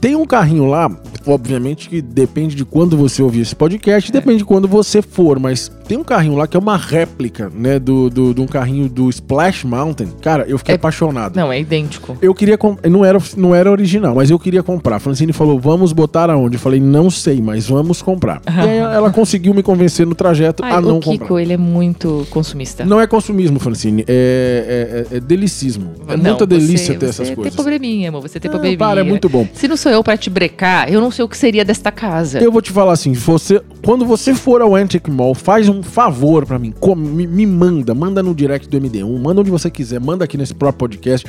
Tem 0.00 0.16
um 0.16 0.24
carrinho 0.24 0.64
lá, 0.64 0.90
obviamente 1.26 1.88
que 1.88 2.00
depende 2.00 2.54
de 2.54 2.64
quando 2.64 2.96
você 2.96 3.22
ouvir 3.22 3.40
esse 3.42 3.54
podcast, 3.54 4.10
É. 4.10 4.12
depende 4.12 4.38
de 4.38 4.44
quando 4.44 4.66
você 4.66 5.02
for, 5.02 5.38
mas 5.38 5.70
Tem 5.90 5.98
um 5.98 6.04
carrinho 6.04 6.36
lá 6.36 6.46
que 6.46 6.56
é 6.56 6.60
uma 6.60 6.76
réplica, 6.76 7.50
né, 7.52 7.76
do, 7.80 8.08
do, 8.08 8.32
de 8.32 8.40
um 8.40 8.46
carrinho 8.46 8.88
do 8.88 9.10
Splash 9.10 9.64
Mountain. 9.64 10.06
Cara, 10.22 10.44
eu 10.46 10.56
fiquei 10.56 10.74
É- 10.74 10.76
apaixonado. 10.76 11.34
Não, 11.34 11.50
é 11.52 11.58
idêntico. 11.60 12.16
Eu 12.22 12.32
queria 12.32 12.56
com- 12.56 12.76
não 12.88 13.04
era 13.04 13.18
não 13.36 13.52
era 13.52 13.68
original, 13.68 14.14
mas 14.14 14.30
eu 14.30 14.38
queria 14.38 14.62
comprar. 14.62 14.96
A 14.96 14.98
Francine 15.00 15.32
falou: 15.32 15.58
"Vamos 15.58 15.92
botar 15.92 16.30
aonde?" 16.30 16.54
Eu 16.54 16.60
falei: 16.60 16.78
"Não 16.78 17.10
sei, 17.10 17.42
mas 17.42 17.66
vamos 17.66 18.00
comprar". 18.02 18.40
e 18.46 18.60
aí 18.60 18.78
ela 18.78 19.10
conseguiu 19.10 19.52
me 19.52 19.64
convencer 19.64 20.06
no 20.06 20.14
trajeto 20.14 20.62
Ai, 20.64 20.74
a 20.74 20.80
não 20.80 20.98
o 20.98 21.00
Kiko, 21.00 21.18
comprar. 21.26 21.42
ele 21.42 21.54
é 21.54 21.56
muito 21.56 22.24
consumista. 22.30 22.84
Não 22.84 23.00
é 23.00 23.06
consumismo, 23.08 23.58
Francine, 23.58 24.04
é, 24.06 25.06
é, 25.10 25.16
é 25.16 25.20
delicismo. 25.20 25.90
É 26.06 26.16
Não, 26.16 26.22
muita 26.22 26.46
delícia 26.46 26.94
você- 26.94 26.98
ter 27.00 27.06
essas 27.06 27.26
você 27.28 27.34
coisas. 27.34 27.52
Tem 27.52 27.64
probleminha, 27.64 28.10
amor. 28.10 28.22
Você 28.22 28.38
tem 28.38 28.48
probleminha. 28.48 28.78
para, 28.78 29.00
é 29.00 29.02
muito 29.02 29.28
bom. 29.28 29.44
Se 29.54 29.66
não 29.66 29.76
sou 29.76 29.89
eu 29.90 30.02
pra 30.02 30.16
te 30.16 30.30
brecar, 30.30 30.90
eu 30.92 31.00
não 31.00 31.10
sei 31.10 31.24
o 31.24 31.28
que 31.28 31.36
seria 31.36 31.64
desta 31.64 31.90
casa. 31.90 32.38
Eu 32.40 32.50
vou 32.52 32.62
te 32.62 32.70
falar 32.72 32.92
assim, 32.92 33.12
você, 33.12 33.60
quando 33.84 34.04
você 34.06 34.34
for 34.34 34.60
ao 34.62 34.74
Antique 34.74 35.10
Mall, 35.10 35.34
faz 35.34 35.68
um 35.68 35.82
favor 35.82 36.46
pra 36.46 36.58
mim, 36.58 36.72
me, 36.96 37.26
me 37.26 37.46
manda, 37.46 37.94
manda 37.94 38.22
no 38.22 38.34
direct 38.34 38.68
do 38.68 38.80
MD1, 38.80 39.18
manda 39.20 39.40
onde 39.40 39.50
você 39.50 39.70
quiser, 39.70 40.00
manda 40.00 40.24
aqui 40.24 40.36
nesse 40.38 40.54
próprio 40.54 40.78
podcast. 40.88 41.26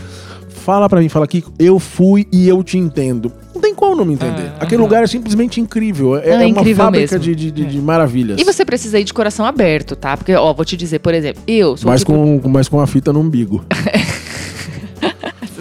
Fala 0.49 0.87
pra 0.87 0.99
mim, 0.99 1.09
fala 1.09 1.25
aqui, 1.25 1.43
eu 1.57 1.79
fui 1.79 2.27
e 2.31 2.47
eu 2.47 2.63
te 2.63 2.77
entendo. 2.77 3.31
Não 3.55 3.59
tem 3.59 3.73
como 3.73 3.95
não 3.95 4.05
me 4.05 4.13
entender. 4.13 4.51
Ah, 4.53 4.57
Aquele 4.63 4.75
aham. 4.75 4.83
lugar 4.83 5.03
é 5.03 5.07
simplesmente 5.07 5.59
incrível. 5.59 6.15
É, 6.15 6.19
Não, 6.19 6.27
é 6.27 6.33
é 6.33 6.37
uma 6.37 6.45
incrível 6.49 6.85
fábrica 6.85 7.17
de, 7.17 7.33
de, 7.35 7.49
de- 7.51 7.65
de 7.65 7.81
maravilhas. 7.81 8.39
E 8.39 8.43
você 8.43 8.63
precisa 8.63 8.99
ir 8.99 9.03
de 9.03 9.11
coração 9.13 9.43
aberto, 9.43 9.95
tá? 9.95 10.15
Porque, 10.15 10.35
ó, 10.35 10.53
vou 10.53 10.63
te 10.63 10.77
dizer, 10.77 10.99
por 10.99 11.15
exemplo, 11.15 11.41
eu 11.47 11.75
sou 11.77 11.89
mas, 11.89 12.01
tipo... 12.01 12.13
com, 12.13 12.47
mas 12.49 12.67
com 12.69 12.79
a 12.79 12.85
fita 12.85 13.11
no 13.11 13.21
umbigo. 13.21 13.65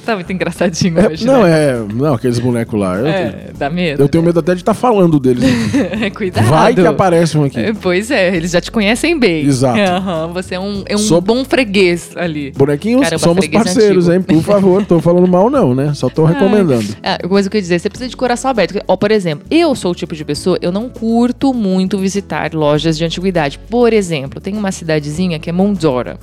Você 0.01 0.07
tá 0.07 0.15
muito 0.15 0.33
engraçadinho 0.33 0.99
É, 0.99 1.09
hoje, 1.09 1.27
não, 1.27 1.43
né? 1.43 1.51
é. 1.73 1.85
Não, 1.93 2.15
aqueles 2.15 2.39
bonecos 2.39 2.79
lá. 2.81 2.97
Eu, 2.97 3.07
É, 3.07 3.51
dá 3.57 3.69
medo? 3.69 4.03
eu 4.03 4.09
tenho 4.09 4.25
medo 4.25 4.41
até 4.41 4.55
de 4.55 4.63
estar 4.63 4.73
falando 4.73 5.21
deles. 5.21 5.45
Cuidado. 6.17 6.47
Vai 6.47 6.75
que 6.75 6.81
aparece 6.81 7.37
um 7.37 7.45
aqui. 7.45 7.61
É, 7.61 7.73
Pois 7.75 8.11
é, 8.11 8.35
eles 8.35 8.51
já 8.53 8.61
te 8.61 8.71
conhecem 8.71 9.19
bem. 9.19 9.45
Exato. 9.45 9.79
Aham, 9.79 10.29
você 10.33 10.55
é 10.55 10.61
um, 10.61 10.83
é 10.87 10.97
um 10.97 11.21
bom 11.21 11.45
freguês 11.45 12.11
ali. 12.17 12.51
Bonequinhos, 12.53 13.03
Caramba, 13.03 13.19
somos 13.19 13.45
freguês 13.45 13.65
parceiros, 13.65 14.09
antigo. 14.09 14.33
hein? 14.33 14.41
Por 14.41 14.45
favor, 14.45 14.85
tô 14.87 15.01
falando 15.01 15.29
mal 15.29 15.51
não, 15.51 15.75
né? 15.75 15.93
Só 15.95 16.09
tô 16.09 16.25
recomendando. 16.25 16.87
Ah, 17.03 17.19
coisa 17.29 17.51
que 17.51 17.57
eu 17.57 17.59
ia 17.59 17.63
dizer, 17.63 17.79
você 17.79 17.89
precisa 17.91 18.09
de 18.09 18.17
coração 18.17 18.51
aberto. 18.51 18.81
Ó, 18.89 18.97
por 18.97 19.11
exemplo, 19.11 19.45
eu 19.51 19.75
sou 19.75 19.93
o 19.93 19.95
tipo 19.95 20.15
de 20.15 20.25
pessoa, 20.25 20.59
eu 20.63 20.73
não 20.73 20.89
curto 20.89 21.53
muito 21.53 21.99
visitar 21.99 22.55
lojas 22.55 22.97
de 22.97 23.05
antiguidade. 23.05 23.59
Por 23.69 23.93
exemplo, 23.93 24.41
tem 24.41 24.57
uma 24.57 24.73
cidadezinha 24.73 25.39
que 25.39 25.51
é 25.51 25.53
Mondora, 25.53 26.19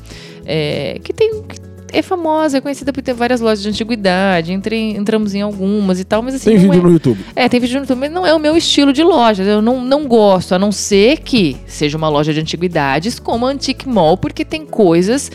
é, 0.46 1.00
que 1.04 1.14
tem. 1.14 1.44
que 1.44 1.67
É 1.92 2.02
famosa, 2.02 2.58
é 2.58 2.62
conhecida 2.62 2.92
por 2.92 3.02
ter 3.02 3.14
várias 3.14 3.40
lojas 3.42 3.62
de 3.62 3.70
antiguidade. 3.70 4.52
Entramos 4.54 5.34
em 5.34 5.42
algumas 5.42 6.00
e 6.00 6.04
tal, 6.04 6.22
mas 6.22 6.36
assim. 6.36 6.52
Tem 6.52 6.58
vídeo 6.58 6.80
é- 6.80 6.84
no 6.84 6.92
YouTube. 6.92 7.20
É, 7.36 7.48
tem 7.50 7.60
vídeo 7.60 7.76
no 7.76 7.82
YouTube, 7.84 8.00
mas 8.00 8.12
não 8.12 8.26
é 8.26 8.34
o 8.34 8.40
meu 8.40 8.56
estilo 8.58 8.92
de 8.92 9.04
loja. 9.04 9.44
Eu 9.44 9.62
não, 9.62 9.82
não 9.82 10.08
gosto, 10.08 10.54
a 10.54 10.60
não 10.60 10.72
ser 10.72 11.20
que 11.20 11.58
seja 11.66 11.98
uma 11.98 12.10
loja 12.10 12.34
de 12.34 12.40
antiguidades 12.40 13.20
como 13.20 13.46
a 13.46 13.50
Antique 13.50 13.88
Mall, 13.88 14.18
porque 14.18 14.44
tem 14.44 14.66
coisas. 14.66 15.32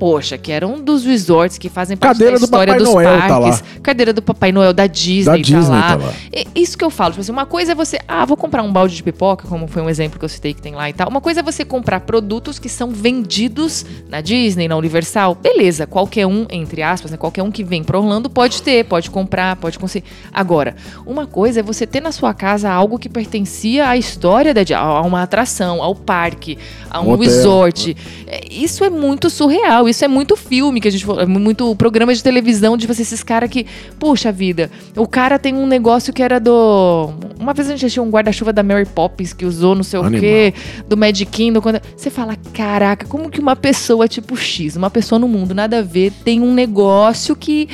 Poxa, 0.00 0.36
que 0.38 0.50
eram 0.50 0.80
dos 0.82 1.04
resorts 1.04 1.58
que 1.58 1.68
fazem 1.68 1.94
parte 1.96 2.14
Cadeira 2.14 2.32
da 2.32 2.38
do 2.38 2.44
história 2.46 2.72
Papai 2.72 2.84
dos 2.84 2.94
Noel 2.94 3.20
tá 3.20 3.28
parques. 3.28 3.64
Cadeira 3.82 4.12
do 4.14 4.22
Papai 4.22 4.50
Noel 4.50 4.72
da 4.72 4.86
Disney, 4.86 5.24
Da 5.24 5.36
Disney 5.36 5.62
tá, 5.62 5.68
lá. 5.70 5.96
tá 5.98 6.04
lá. 6.06 6.12
E- 6.32 6.46
Isso 6.62 6.76
que 6.78 6.84
eu 6.84 6.90
falo, 6.90 7.10
tipo 7.10 7.20
assim, 7.20 7.30
uma 7.30 7.44
coisa 7.46 7.72
é 7.72 7.74
você, 7.74 7.98
ah, 8.08 8.24
vou 8.24 8.36
comprar 8.36 8.62
um 8.62 8.72
balde 8.72 8.96
de 8.96 9.02
pipoca, 9.02 9.46
como 9.46 9.68
foi 9.68 9.82
um 9.82 9.90
exemplo 9.90 10.18
que 10.18 10.24
eu 10.24 10.28
citei 10.28 10.54
que 10.54 10.62
tem 10.62 10.74
lá 10.74 10.88
e 10.88 10.94
tal. 10.94 11.06
Uma 11.08 11.20
coisa 11.20 11.40
é 11.40 11.42
você 11.42 11.64
comprar 11.66 12.00
produtos 12.00 12.58
que 12.58 12.68
são 12.68 12.90
vendidos 12.90 13.84
na 14.08 14.22
Disney, 14.22 14.66
na 14.68 14.76
Universal. 14.76 15.34
Beleza, 15.34 15.86
qualquer 15.86 16.26
um, 16.26 16.46
entre 16.50 16.82
aspas, 16.82 17.10
né, 17.10 17.18
qualquer 17.18 17.42
um 17.42 17.50
que 17.50 17.62
vem 17.62 17.84
para 17.84 17.98
Orlando 17.98 18.30
pode 18.30 18.62
ter, 18.62 18.84
pode 18.86 19.10
comprar, 19.10 19.56
pode 19.56 19.78
conseguir. 19.78 20.06
Agora, 20.32 20.74
uma 21.04 21.26
coisa 21.26 21.60
é 21.60 21.62
você 21.62 21.86
ter 21.86 22.00
na 22.00 22.10
sua 22.10 22.32
casa 22.32 22.70
algo 22.70 22.98
que 22.98 23.08
pertencia 23.08 23.86
à 23.86 23.96
história 23.98 24.54
da 24.54 24.60
a 24.78 25.02
uma 25.02 25.22
atração, 25.22 25.82
ao 25.82 25.94
parque, 25.94 26.56
a 26.90 27.00
um 27.02 27.10
Um 27.12 27.16
resort. 27.16 27.94
É, 28.26 28.40
Isso 28.50 28.82
é 28.84 28.88
muito 28.90 29.28
surreal, 29.28 29.88
isso 29.90 30.04
é 30.04 30.08
muito 30.08 30.36
filme 30.36 30.80
que 30.80 30.88
a 30.88 30.90
gente 30.90 31.04
falou, 31.04 31.22
é 31.22 31.26
muito 31.26 31.74
programa 31.76 32.14
de 32.14 32.22
televisão 32.22 32.76
de 32.76 32.86
você, 32.86 33.02
esses 33.02 33.22
caras 33.22 33.50
que, 33.50 33.66
puxa 33.98 34.32
vida, 34.32 34.70
o 34.96 35.06
cara 35.06 35.38
tem 35.38 35.54
um 35.54 35.66
negócio 35.66 36.12
que 36.12 36.22
era 36.22 36.38
do. 36.38 37.10
Uma 37.38 37.52
vez 37.52 37.68
a 37.68 37.72
gente 37.72 37.84
assistiu 37.84 38.02
um 38.02 38.10
guarda-chuva 38.10 38.52
da 38.52 38.62
Mary 38.62 38.86
Poppins 38.86 39.32
que 39.32 39.44
usou 39.44 39.74
não 39.74 39.82
sei 39.82 39.98
o 39.98 40.02
Animal. 40.02 40.20
quê, 40.20 40.54
do 40.88 40.96
Magic 40.96 41.30
Kingdom. 41.30 41.60
Quando... 41.60 41.80
Você 41.96 42.10
fala, 42.10 42.36
caraca, 42.52 43.06
como 43.06 43.30
que 43.30 43.40
uma 43.40 43.56
pessoa 43.56 44.08
tipo 44.08 44.36
X, 44.36 44.76
uma 44.76 44.90
pessoa 44.90 45.18
no 45.18 45.28
mundo, 45.28 45.54
nada 45.54 45.78
a 45.78 45.82
ver, 45.82 46.12
tem 46.24 46.40
um 46.40 46.52
negócio 46.52 47.34
que. 47.36 47.68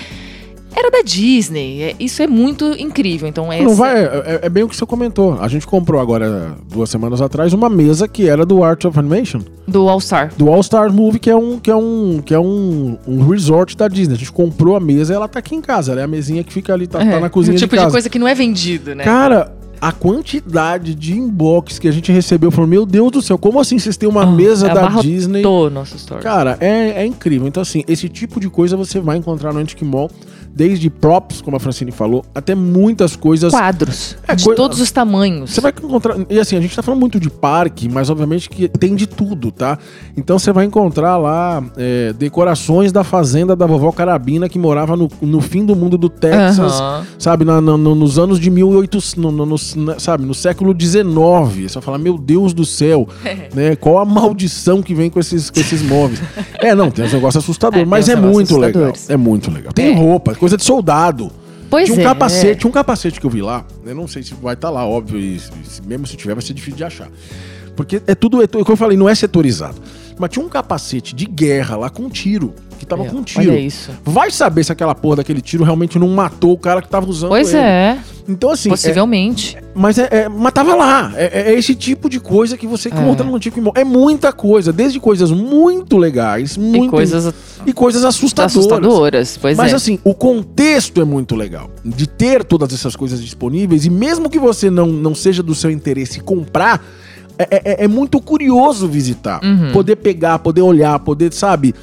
Era 0.77 0.91
da 0.91 1.01
Disney. 1.03 1.83
É- 1.83 1.97
Isso 1.99 2.23
é 2.23 2.27
muito 2.27 2.67
incrível. 2.79 3.27
Então, 3.27 3.51
essa... 3.53 3.65
Não 3.65 3.75
vai, 3.75 4.05
é, 4.05 4.41
é 4.43 4.49
bem 4.51 4.63
o 4.63 4.69
que 4.69 4.77
você 4.77 4.85
comentou. 4.85 5.39
A 5.41 5.49
gente 5.49 5.67
comprou 5.67 6.01
agora, 6.01 6.55
duas 6.71 6.91
semanas 6.91 7.21
atrás, 7.23 7.53
uma 7.55 7.71
mesa 7.71 8.07
que 8.07 8.29
era 8.29 8.45
do 8.45 8.63
Art 8.63 8.85
of 8.85 8.99
Animation, 8.99 9.41
Do 9.67 9.89
All 9.89 10.01
Star. 10.01 10.33
do 10.37 10.49
All 10.51 10.63
Star 10.63 10.93
Movie, 10.93 11.19
que 11.19 11.31
é 11.31 11.37
um, 11.37 11.59
que 11.59 11.71
é 11.71 11.77
um, 11.77 12.21
que 12.25 12.35
é 12.35 12.39
um, 12.39 12.99
um 13.09 13.27
resort 13.27 13.77
da 13.77 13.89
Disney. 13.89 14.15
A 14.15 14.19
gente 14.19 14.33
comprou 14.33 14.77
a 14.77 14.81
mesa 14.81 15.15
e 15.15 15.17
ela 15.17 15.27
tá 15.27 15.39
aqui 15.39 15.55
em 15.55 15.61
casa. 15.63 15.93
Ela 15.93 16.03
é 16.03 16.05
a 16.05 16.09
mesinha 16.09 16.45
que 16.45 16.53
fica 16.53 16.75
ali, 16.75 16.87
tá, 16.87 16.99
tá 16.99 17.05
É, 17.05 17.21
na 17.21 17.31
cozinha 17.31 17.55
o 17.57 17.59
tipo 17.59 17.75
de 17.77 17.85
de, 17.85 17.91
coisa 17.91 18.11
que 18.11 18.19
não 18.19 18.29
é 18.29 18.35
vendido, 18.35 18.95
né? 18.95 19.03
Cara, 19.03 19.53
a 19.81 19.93
quantidade 19.93 20.95
de 20.95 21.13
inbox 21.17 21.79
que 21.79 21.87
a 21.89 21.93
gente 21.93 22.11
recebeu, 22.13 22.51
falou, 22.51 22.69
meu 22.69 22.85
Deus 22.87 23.11
do 23.13 23.23
céu, 23.23 23.39
como 23.39 23.61
assim 23.61 23.79
vocês 23.79 23.97
têm 23.97 24.09
uma 24.09 24.23
Ah, 24.23 24.27
mesa 24.27 24.69
da 24.69 24.89
Disney? 25.01 25.43
nosso 25.43 25.97
story. 25.97 26.23
Cara, 26.23 26.57
é, 26.61 27.03
é 27.03 27.07
incrível. 27.07 27.47
Então, 27.47 27.63
assim, 27.63 27.85
esse 27.89 28.09
tipo 28.09 28.41
de 28.41 28.49
coisa 28.51 28.77
você 28.77 29.01
vai 29.01 29.17
encontrar 29.17 29.53
no 29.53 29.59
Antique 29.61 29.85
Mall, 29.85 30.11
desde 30.57 30.89
props, 30.89 31.43
como 31.43 31.55
a 31.59 31.61
Francine 31.61 31.93
falou, 31.93 32.25
até 32.35 32.55
muitas 32.55 33.15
coisas. 33.15 33.53
Quadros. 33.53 34.17
É, 34.27 34.35
de 34.35 34.43
coi- 34.45 34.55
todos 34.57 34.81
os 34.81 34.91
tamanhos. 34.91 35.51
Você 35.53 35.61
vai 35.61 35.71
encontrar. 35.71 36.17
E 36.31 36.41
assim, 36.41 36.57
a 36.57 36.61
gente 36.63 36.75
tá 36.75 36.83
falando 36.83 36.99
muito 37.01 37.21
de 37.21 37.29
parque, 37.29 37.91
mas 37.91 38.09
obviamente 38.09 38.49
que 38.49 38.67
tem 38.67 38.95
de 38.95 39.07
tudo, 39.07 39.53
tá? 39.53 39.79
Então 40.17 40.39
você 40.39 40.51
vai 40.53 40.65
encontrar 40.65 41.19
lá 41.19 41.63
é, 41.77 42.15
decorações 42.15 42.91
da 42.91 43.05
fazenda 43.05 43.55
da 43.55 43.67
vovó 43.67 43.93
Carabina, 43.93 44.49
que 44.49 44.59
morava 44.59 44.97
no, 44.97 45.11
no 45.21 45.41
fim 45.43 45.63
do 45.65 45.77
mundo 45.77 45.99
do 45.99 46.09
Texas, 46.09 46.81
Aham. 46.81 47.07
sabe? 47.19 47.45
Na- 47.45 47.61
na- 47.61 47.77
no- 47.77 47.95
nos 47.95 48.19
anos 48.19 48.41
de 48.41 48.51
1800, 48.51 49.15
no, 49.17 49.31
no- 49.31 49.45
no- 49.47 50.01
sabe? 50.01 50.25
No 50.25 50.33
século 50.33 50.75
XIX. 50.79 51.69
Você 51.69 51.75
vai 51.75 51.83
falar, 51.83 51.99
meu 51.99 52.17
Deus 52.17 52.55
do 52.55 52.65
céu, 52.65 53.07
né? 53.55 53.77
Qual 53.77 53.99
a 53.99 54.05
maldição 54.07 54.81
que 54.81 54.95
vem 54.95 55.11
com 55.11 55.21
esses, 55.21 55.51
com 55.51 55.61
esses 55.61 55.83
móveis? 55.83 56.21
É, 56.61 56.75
não, 56.75 56.91
tem 56.91 57.05
uns 57.05 57.13
negócios 57.13 57.45
assustadores, 57.45 57.83
É, 57.87 57.89
mas 57.89 58.09
é 58.09 58.17
muito 58.17 58.57
legal. 58.57 58.93
É 59.09 59.17
muito 59.17 59.51
legal. 59.51 59.73
Tem 59.73 59.93
É. 59.93 59.95
roupa, 59.95 60.35
coisa 60.47 60.57
de 60.57 60.65
soldado. 60.65 61.31
Pois 61.69 61.87
tinha 61.87 61.99
um 61.99 62.01
é. 62.01 62.05
capacete, 62.05 62.67
um 62.69 62.71
capacete 62.71 63.21
que 63.21 63.27
eu 63.27 63.31
vi 63.31 63.43
lá. 63.43 63.65
Eu 63.85 63.95
não 63.97 64.07
sei 64.07 64.23
se 64.23 64.33
vai 64.35 64.55
estar 64.55 64.71
lá, 64.71 64.87
óbvio, 64.87 65.19
e 65.19 65.41
se- 65.41 65.83
mesmo 65.85 66.07
se 66.07 66.17
tiver, 66.17 66.35
vai 66.35 66.43
ser 66.43 66.55
difícil 66.55 66.77
de 66.77 66.85
achar. 66.85 67.09
Porque 67.75 68.01
é 68.07 68.15
tudo, 68.15 68.41
é, 68.41 68.47
tudo- 68.47 68.65
como 68.65 68.75
eu 68.75 68.77
falei, 68.77 68.97
não 68.97 69.09
é 69.09 69.15
setorizado. 69.15 69.77
Mas 70.17 70.31
tinha 70.31 70.45
um 70.45 70.49
capacete 70.49 71.15
de 71.15 71.27
guerra 71.27 71.77
lá 71.77 71.91
com 71.91 72.09
tiro, 72.09 72.55
que 72.77 72.87
tava 72.87 73.05
É, 73.05 73.09
com 73.09 73.23
tiro. 73.23 73.51
Olha 73.51 73.59
isso. 73.59 73.91
Vai 74.05 74.31
saber 74.31 74.63
se 74.65 74.71
aquela 74.73 74.95
porra 74.95 75.17
daquele 75.17 75.41
tiro 75.41 75.65
realmente 75.65 75.99
não 75.99 76.09
matou 76.09 76.53
o 76.53 76.59
cara 76.59 76.81
que 76.83 76.89
tava 76.89 77.09
usando 77.09 77.31
Pois 77.31 77.49
ele. 77.53 77.59
é, 77.63 77.99
Então, 78.29 78.51
assim. 78.51 78.69
é- 78.69 78.73
possivelmente. 78.73 79.57
mas 79.75 79.99
é, 79.99 80.09
é- 80.11 80.29
mas 80.29 80.53
tava 80.53 80.75
lá. 80.75 81.13
É, 81.17 81.53
é 81.53 81.59
esse 81.59 81.75
tipo 81.75 82.09
de 82.09 82.21
coisa 82.21 82.57
que 82.57 82.67
você 82.67 82.89
encontra 82.89 83.25
no 83.27 83.35
Antigo 83.35 83.59
Imóvel. 83.59 83.81
É 83.81 83.85
muita 83.85 84.33
coisa, 84.33 84.73
desde 84.73 85.01
coisas 85.01 85.31
muito 85.31 85.97
legais, 85.97 86.57
muito. 86.57 86.87
e 86.87 86.89
coisas 86.89 87.35
e 87.67 87.73
coisas 87.73 88.05
assustadoras. 88.05 88.57
assustadoras. 88.57 89.39
Pois 89.41 89.57
Mas 89.57 89.73
é. 89.73 89.77
assim, 89.77 89.99
o 90.05 90.15
contexto 90.15 91.01
é 91.01 91.05
muito 91.05 91.35
legal. 91.35 91.71
De 91.85 92.07
ter 92.07 92.45
todas 92.45 92.73
essas 92.73 92.95
coisas 92.97 93.21
disponíveis, 93.23 93.85
e 93.85 93.91
mesmo 93.91 94.29
que 94.31 94.39
você 94.39 94.71
não, 94.71 94.87
não 94.87 95.15
seja 95.15 95.43
do 95.43 95.55
seu 95.55 95.71
interesse 95.71 96.21
comprar, 96.21 96.85
é, 97.39 97.45
é- 97.83 97.85
é 97.85 97.89
muito 97.89 98.21
curioso 98.21 98.89
visitar. 98.89 99.41
Uhum. 99.45 99.71
Poder 99.73 99.97
pegar, 99.97 100.39
poder 100.39 100.63
olhar, 100.63 100.99
poder, 101.01 101.33
sabe, 101.35 101.75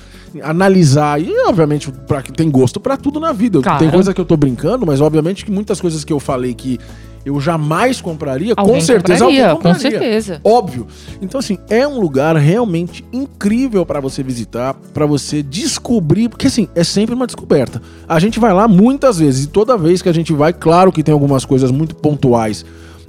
analisar. 0.41 1.21
E, 1.21 1.31
obviamente, 1.47 1.91
pra, 1.91 2.21
que 2.21 2.31
tem 2.31 2.49
gosto 2.49 2.79
pra 2.79 2.97
tudo 2.97 3.19
na 3.19 3.31
vida. 3.31 3.59
Tem 3.77 3.89
coisa 3.89 4.13
que 4.13 4.21
eu 4.21 4.25
tô 4.25 4.37
brincando, 4.37 4.85
mas 4.85 5.01
obviamente 5.01 5.45
que 5.45 5.51
muitas 5.51 5.79
coisas 5.79 6.03
que 6.03 6.11
eu 6.13 6.19
falei 6.19 6.53
que 6.53 6.79
eu 7.25 7.39
jamais 7.39 8.01
compraria, 8.01 8.53
Alguém 8.57 8.75
com 8.75 8.81
certeza 8.81 9.19
compraria, 9.19 9.49
alguém 9.49 9.61
com 9.63 9.69
compraria. 9.73 9.99
certeza. 9.99 10.41
Óbvio. 10.43 10.87
Então, 11.21 11.39
assim, 11.39 11.57
é 11.69 11.87
um 11.87 11.97
lugar 11.97 12.35
realmente 12.35 13.05
incrível 13.13 13.85
pra 13.85 14.01
você 14.01 14.21
visitar, 14.21 14.73
pra 14.93 15.05
você 15.05 15.41
descobrir, 15.41 16.27
porque 16.27 16.47
assim, 16.47 16.67
é 16.75 16.83
sempre 16.83 17.15
uma 17.15 17.25
descoberta. 17.25 17.81
A 18.09 18.19
gente 18.19 18.39
vai 18.41 18.53
lá 18.53 18.67
muitas 18.67 19.19
vezes, 19.19 19.45
e 19.45 19.47
toda 19.47 19.77
vez 19.77 20.01
que 20.01 20.09
a 20.09 20.13
gente 20.13 20.33
vai, 20.33 20.51
claro 20.51 20.91
que 20.91 21.01
tem 21.01 21.13
algumas 21.13 21.45
coisas 21.45 21.71
muito 21.71 21.95
pontuais. 21.95 22.65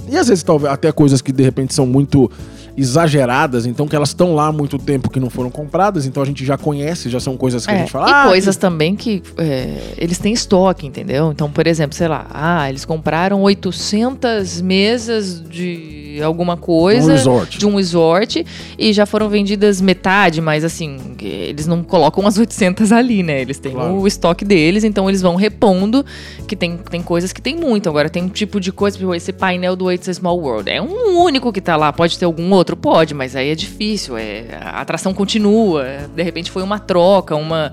E 0.08 0.16
às 0.16 0.28
vezes, 0.28 0.44
talvez, 0.44 0.72
até 0.72 0.92
coisas 0.92 1.20
que 1.20 1.32
de 1.32 1.42
repente 1.42 1.74
são 1.74 1.86
muito 1.86 2.30
exageradas, 2.76 3.66
então 3.66 3.86
que 3.86 3.94
elas 3.94 4.08
estão 4.10 4.34
lá 4.34 4.46
há 4.48 4.52
muito 4.52 4.78
tempo 4.78 5.08
que 5.10 5.20
não 5.20 5.30
foram 5.30 5.50
compradas, 5.50 6.06
então 6.06 6.22
a 6.22 6.26
gente 6.26 6.44
já 6.44 6.58
conhece, 6.58 7.08
já 7.08 7.20
são 7.20 7.36
coisas 7.36 7.64
que 7.66 7.72
a 7.72 7.76
É, 7.76 7.78
gente 7.80 7.92
fala. 7.92 8.08
e 8.08 8.12
"Ah, 8.12 8.24
coisas 8.26 8.56
também 8.56 8.96
que 8.96 9.22
é, 9.38 9.94
eles 9.96 10.18
têm 10.18 10.32
estoque, 10.32 10.86
entendeu? 10.86 11.30
Então, 11.32 11.50
por 11.50 11.66
exemplo, 11.66 11.96
sei 11.96 12.08
lá, 12.08 12.26
ah, 12.32 12.68
eles 12.68 12.84
compraram 12.84 13.40
800 13.42 14.60
mesas 14.60 15.42
de 15.48 16.03
de 16.14 16.22
alguma 16.22 16.56
coisa. 16.56 17.08
Um 17.12 17.14
resort. 17.14 17.58
De 17.58 17.66
um 17.66 17.76
resort. 17.76 18.46
E 18.78 18.92
já 18.92 19.06
foram 19.06 19.28
vendidas 19.28 19.80
metade, 19.80 20.40
mas 20.40 20.64
assim, 20.64 20.96
eles 21.20 21.66
não 21.66 21.82
colocam 21.82 22.26
as 22.26 22.38
800 22.38 22.92
ali, 22.92 23.22
né? 23.22 23.40
Eles 23.40 23.58
têm 23.58 23.72
Claro. 23.72 23.94
o 23.94 24.06
estoque 24.06 24.44
deles, 24.44 24.84
então 24.84 25.08
eles 25.08 25.20
vão 25.22 25.34
repondo, 25.34 26.04
que 26.46 26.54
tem, 26.56 26.76
tem 26.76 27.02
coisas 27.02 27.32
que 27.32 27.42
tem 27.42 27.56
muito. 27.56 27.88
Agora 27.88 28.08
tem 28.08 28.22
um 28.22 28.28
tipo 28.28 28.60
de 28.60 28.70
coisa, 28.72 28.96
tipo 28.98 29.14
esse 29.14 29.32
painel 29.32 29.74
do 29.76 29.90
It's 29.90 30.08
a 30.08 30.14
Small 30.14 30.38
World. 30.38 30.70
É 30.70 30.80
um 30.80 31.18
único 31.22 31.52
que 31.52 31.60
tá 31.60 31.76
lá, 31.76 31.92
pode 31.92 32.18
ter 32.18 32.24
algum 32.24 32.52
outro? 32.52 32.76
Pode, 32.76 33.14
mas 33.14 33.34
aí 33.36 33.50
é 33.50 33.54
difícil. 33.54 34.16
É, 34.16 34.44
a 34.60 34.80
atração 34.80 35.12
continua. 35.14 35.84
De 36.14 36.22
repente 36.22 36.50
foi 36.50 36.62
uma 36.62 36.78
troca, 36.78 37.34
uma. 37.36 37.72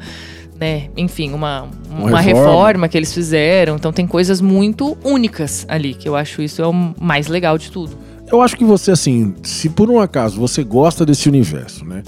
Né, 0.59 0.89
enfim, 0.95 1.31
uma, 1.33 1.67
uma, 1.89 2.21
reforma. 2.21 2.21
reforma. 2.21 2.87
que 2.87 2.95
eles 2.95 3.11
fizeram. 3.11 3.75
Então 3.77 3.91
tem 3.91 4.05
coisas 4.05 4.39
muito 4.39 4.95
únicas 5.03 5.65
ali, 5.67 5.95
que 5.95 6.07
eu 6.07 6.15
acho 6.15 6.43
isso 6.43 6.61
é 6.61 6.67
o 6.67 6.73
mais 6.99 7.25
legal 7.27 7.57
de 7.57 7.71
tudo. 7.71 7.97
Eu 8.31 8.41
acho 8.41 8.55
que 8.55 8.63
você, 8.63 8.91
assim, 8.91 9.35
se 9.43 9.69
por 9.69 9.89
um 9.89 9.99
acaso 9.99 10.39
você 10.39 10.63
gosta 10.63 11.05
desse 11.05 11.27
universo, 11.27 11.83
né? 11.83 12.01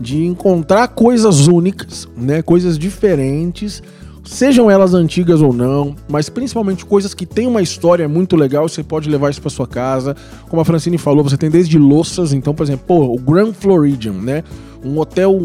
De 0.00 0.24
encontrar 0.24 0.88
coisas 0.88 1.46
únicas, 1.46 2.08
né? 2.16 2.40
Coisas 2.40 2.78
diferentes, 2.78 3.82
sejam 4.26 4.70
elas 4.70 4.92
antigas 4.92 5.40
ou 5.40 5.52
não, 5.52 5.94
mas 6.08 6.28
principalmente 6.28 6.84
coisas 6.84 7.14
que 7.14 7.24
têm 7.24 7.46
uma 7.46 7.62
história 7.62 8.08
muito 8.08 8.36
legal, 8.36 8.68
você 8.68 8.82
pode 8.82 9.08
levar 9.08 9.30
isso 9.30 9.40
pra 9.40 9.50
sua 9.50 9.66
casa. 9.66 10.14
Como 10.48 10.60
a 10.60 10.64
Francine 10.64 10.98
falou, 10.98 11.22
você 11.24 11.36
tem 11.36 11.48
desde 11.50 11.78
louças, 11.78 12.32
então, 12.32 12.54
por 12.54 12.64
exemplo, 12.64 12.84
pô, 12.86 13.04
o 13.04 13.18
Grand 13.18 13.52
Floridian, 13.52 14.12
né? 14.12 14.42
Um 14.84 14.98
hotel, 14.98 15.32
um, 15.34 15.40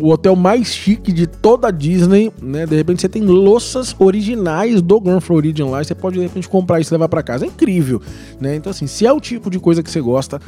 um- 0.00 0.04
o 0.04 0.08
hotel 0.10 0.34
mais 0.34 0.68
chique 0.68 1.12
de 1.12 1.26
toda 1.26 1.68
a 1.68 1.70
Disney, 1.70 2.32
né? 2.40 2.64
De 2.66 2.74
repente 2.74 3.00
você 3.00 3.08
tem 3.08 3.22
louças 3.22 3.94
originais 3.98 4.80
do 4.80 5.00
Grand 5.00 5.20
Floridian 5.20 5.66
lá, 5.66 5.82
e 5.82 5.84
você 5.84 5.94
pode 5.94 6.16
de 6.16 6.22
repente 6.22 6.48
comprar 6.48 6.80
isso 6.80 6.92
e 6.92 6.94
levar 6.94 7.08
pra 7.08 7.22
casa. 7.22 7.44
É 7.44 7.48
incrível, 7.48 8.00
né? 8.40 8.56
Então 8.56 8.70
assim, 8.70 8.86
se 8.86 9.06
é 9.06 9.12
o 9.12 9.20
tipo 9.20 9.50
de 9.50 9.58
coisa 9.58 9.82
que 9.82 9.90
você 9.90 10.00
gosta, 10.00 10.40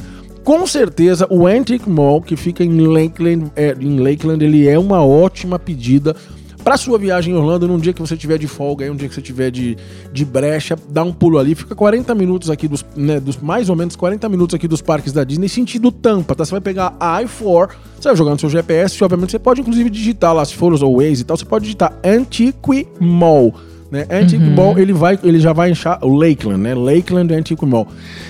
com 0.42 0.66
certeza 0.66 1.26
o 1.30 1.46
Antique 1.46 1.88
Mall 1.88 2.20
que 2.22 2.36
fica 2.36 2.64
em 2.64 2.80
Lakeland, 2.86 3.50
é, 3.56 3.74
em 3.80 3.98
Lakeland, 4.00 4.44
ele 4.44 4.66
é 4.68 4.78
uma 4.78 5.04
ótima 5.04 5.58
pedida 5.58 6.16
Pra 6.64 6.78
sua 6.78 6.98
viagem 6.98 7.34
em 7.34 7.36
Orlando, 7.36 7.68
num 7.68 7.78
dia 7.78 7.92
que 7.92 8.00
você 8.00 8.16
tiver 8.16 8.38
de 8.38 8.48
folga, 8.48 8.86
aí 8.86 8.90
um 8.90 8.96
dia 8.96 9.06
que 9.06 9.14
você 9.14 9.20
tiver 9.20 9.50
de, 9.50 9.76
de 10.10 10.24
brecha, 10.24 10.78
dá 10.88 11.04
um 11.04 11.12
pulo 11.12 11.38
ali, 11.38 11.54
fica 11.54 11.74
40 11.74 12.14
minutos 12.14 12.48
aqui 12.48 12.66
dos, 12.66 12.82
né, 12.96 13.20
dos 13.20 13.36
mais 13.36 13.68
ou 13.68 13.76
menos 13.76 13.94
40 13.94 14.26
minutos 14.30 14.54
aqui 14.54 14.66
dos 14.66 14.80
parques 14.80 15.12
da 15.12 15.24
Disney, 15.24 15.46
sentido 15.46 15.92
Tampa, 15.92 16.34
tá? 16.34 16.42
Você 16.42 16.52
vai 16.52 16.62
pegar 16.62 16.96
a 16.98 17.20
I4, 17.22 17.68
você 18.00 18.08
vai 18.08 18.16
jogar 18.16 18.30
no 18.30 18.38
seu 18.38 18.48
GPS, 18.48 19.04
obviamente 19.04 19.32
você 19.32 19.38
pode 19.38 19.60
inclusive 19.60 19.90
digitar 19.90 20.32
lá, 20.32 20.42
se 20.42 20.54
for 20.54 20.72
os 20.72 20.80
Waze 20.80 21.20
e 21.20 21.24
tal, 21.24 21.36
você 21.36 21.44
pode 21.44 21.64
digitar 21.66 21.98
Antique 22.02 22.88
Mall. 22.98 23.54
Né? 23.94 24.06
Antique 24.10 24.42
Mall, 24.44 24.76
ele, 24.76 24.92
vai, 24.92 25.16
ele 25.22 25.38
já 25.38 25.52
vai 25.52 25.70
enchar 25.70 26.04
o 26.04 26.12
Lakeland, 26.16 26.60
né? 26.60 26.74
Lakeland 26.74 27.32
Antique 27.32 27.64
Mall. 27.64 27.86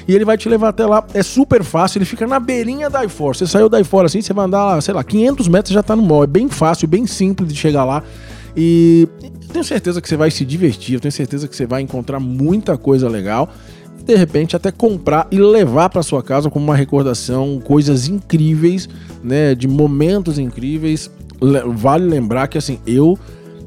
E 0.07 0.14
ele 0.14 0.22
vai 0.22 0.37
te 0.37 0.46
levar 0.46 0.68
até 0.68 0.85
lá, 0.85 1.03
é 1.14 1.22
super 1.22 1.64
fácil, 1.64 1.96
ele 1.96 2.05
fica 2.05 2.27
na 2.27 2.38
beirinha 2.38 2.90
da 2.90 3.03
I4. 3.03 3.35
Você 3.38 3.46
saiu 3.46 3.66
da 3.70 3.81
I4 3.81 4.05
assim, 4.05 4.20
você 4.20 4.35
vai 4.35 4.44
andar, 4.44 4.83
sei 4.83 4.92
lá, 4.92 5.03
500 5.03 5.48
metros 5.48 5.72
já 5.72 5.83
tá 5.83 5.96
no 5.96 6.03
mall. 6.03 6.22
É 6.22 6.27
bem 6.27 6.50
fácil, 6.50 6.87
bem 6.87 7.07
simples 7.07 7.50
de 7.50 7.59
chegar 7.59 7.83
lá. 7.87 8.03
E 8.55 9.09
tenho 9.53 9.64
certeza 9.64 10.03
que 10.03 10.09
você 10.09 10.16
vai 10.18 10.31
se 10.31 10.44
divertir, 10.44 10.94
eu 10.96 11.00
tenho 11.00 11.12
certeza 11.12 11.48
que 11.48 11.57
você 11.57 11.64
vai 11.64 11.81
encontrar 11.81 12.20
muita 12.20 12.77
coisa 12.77 13.09
legal. 13.09 13.48
E 13.98 14.03
de 14.05 14.14
repente 14.16 14.55
até 14.55 14.70
comprar 14.70 15.27
e 15.31 15.38
levar 15.38 15.88
para 15.88 16.03
sua 16.03 16.22
casa 16.22 16.50
como 16.50 16.66
uma 16.66 16.77
recordação, 16.77 17.59
coisas 17.64 18.07
incríveis, 18.07 18.87
né, 19.22 19.55
de 19.55 19.66
momentos 19.66 20.38
incríveis. 20.38 21.11
Le- 21.40 21.62
Vale 21.68 22.05
lembrar 22.05 22.48
que 22.48 22.59
assim, 22.59 22.79
eu 22.87 23.18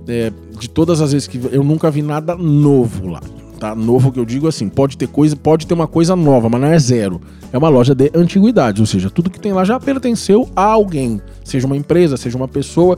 é, 0.08 0.32
de 0.60 0.70
todas 0.70 1.02
as 1.02 1.12
vezes 1.14 1.28
que 1.28 1.40
eu 1.52 1.64
nunca 1.64 1.90
vi 1.90 2.02
nada 2.02 2.36
novo 2.36 3.08
lá. 3.08 3.22
Tá? 3.60 3.74
Novo 3.74 4.12
que 4.12 4.20
eu 4.20 4.26
digo 4.26 4.48
assim, 4.48 4.70
pode 4.70 4.98
ter 4.98 5.08
coisa, 5.08 5.36
pode 5.36 5.66
ter 5.66 5.74
uma 5.74 5.88
coisa 5.88 6.16
nova, 6.16 6.48
mas 6.48 6.62
não 6.62 6.68
é 6.68 6.78
zero. 6.78 7.20
É 7.52 7.58
uma 7.58 7.70
loja 7.70 7.96
de 7.96 8.12
antiguidade, 8.14 8.82
ou 8.82 8.86
seja, 8.86 9.10
tudo 9.10 9.30
que 9.30 9.40
tem 9.40 9.52
lá 9.52 9.64
já 9.64 9.80
pertenceu 9.80 10.48
a 10.56 10.64
alguém, 10.64 11.20
seja 11.44 11.66
uma 11.66 11.76
empresa, 11.76 12.18
seja 12.18 12.38
uma 12.38 12.48
pessoa. 12.48 12.98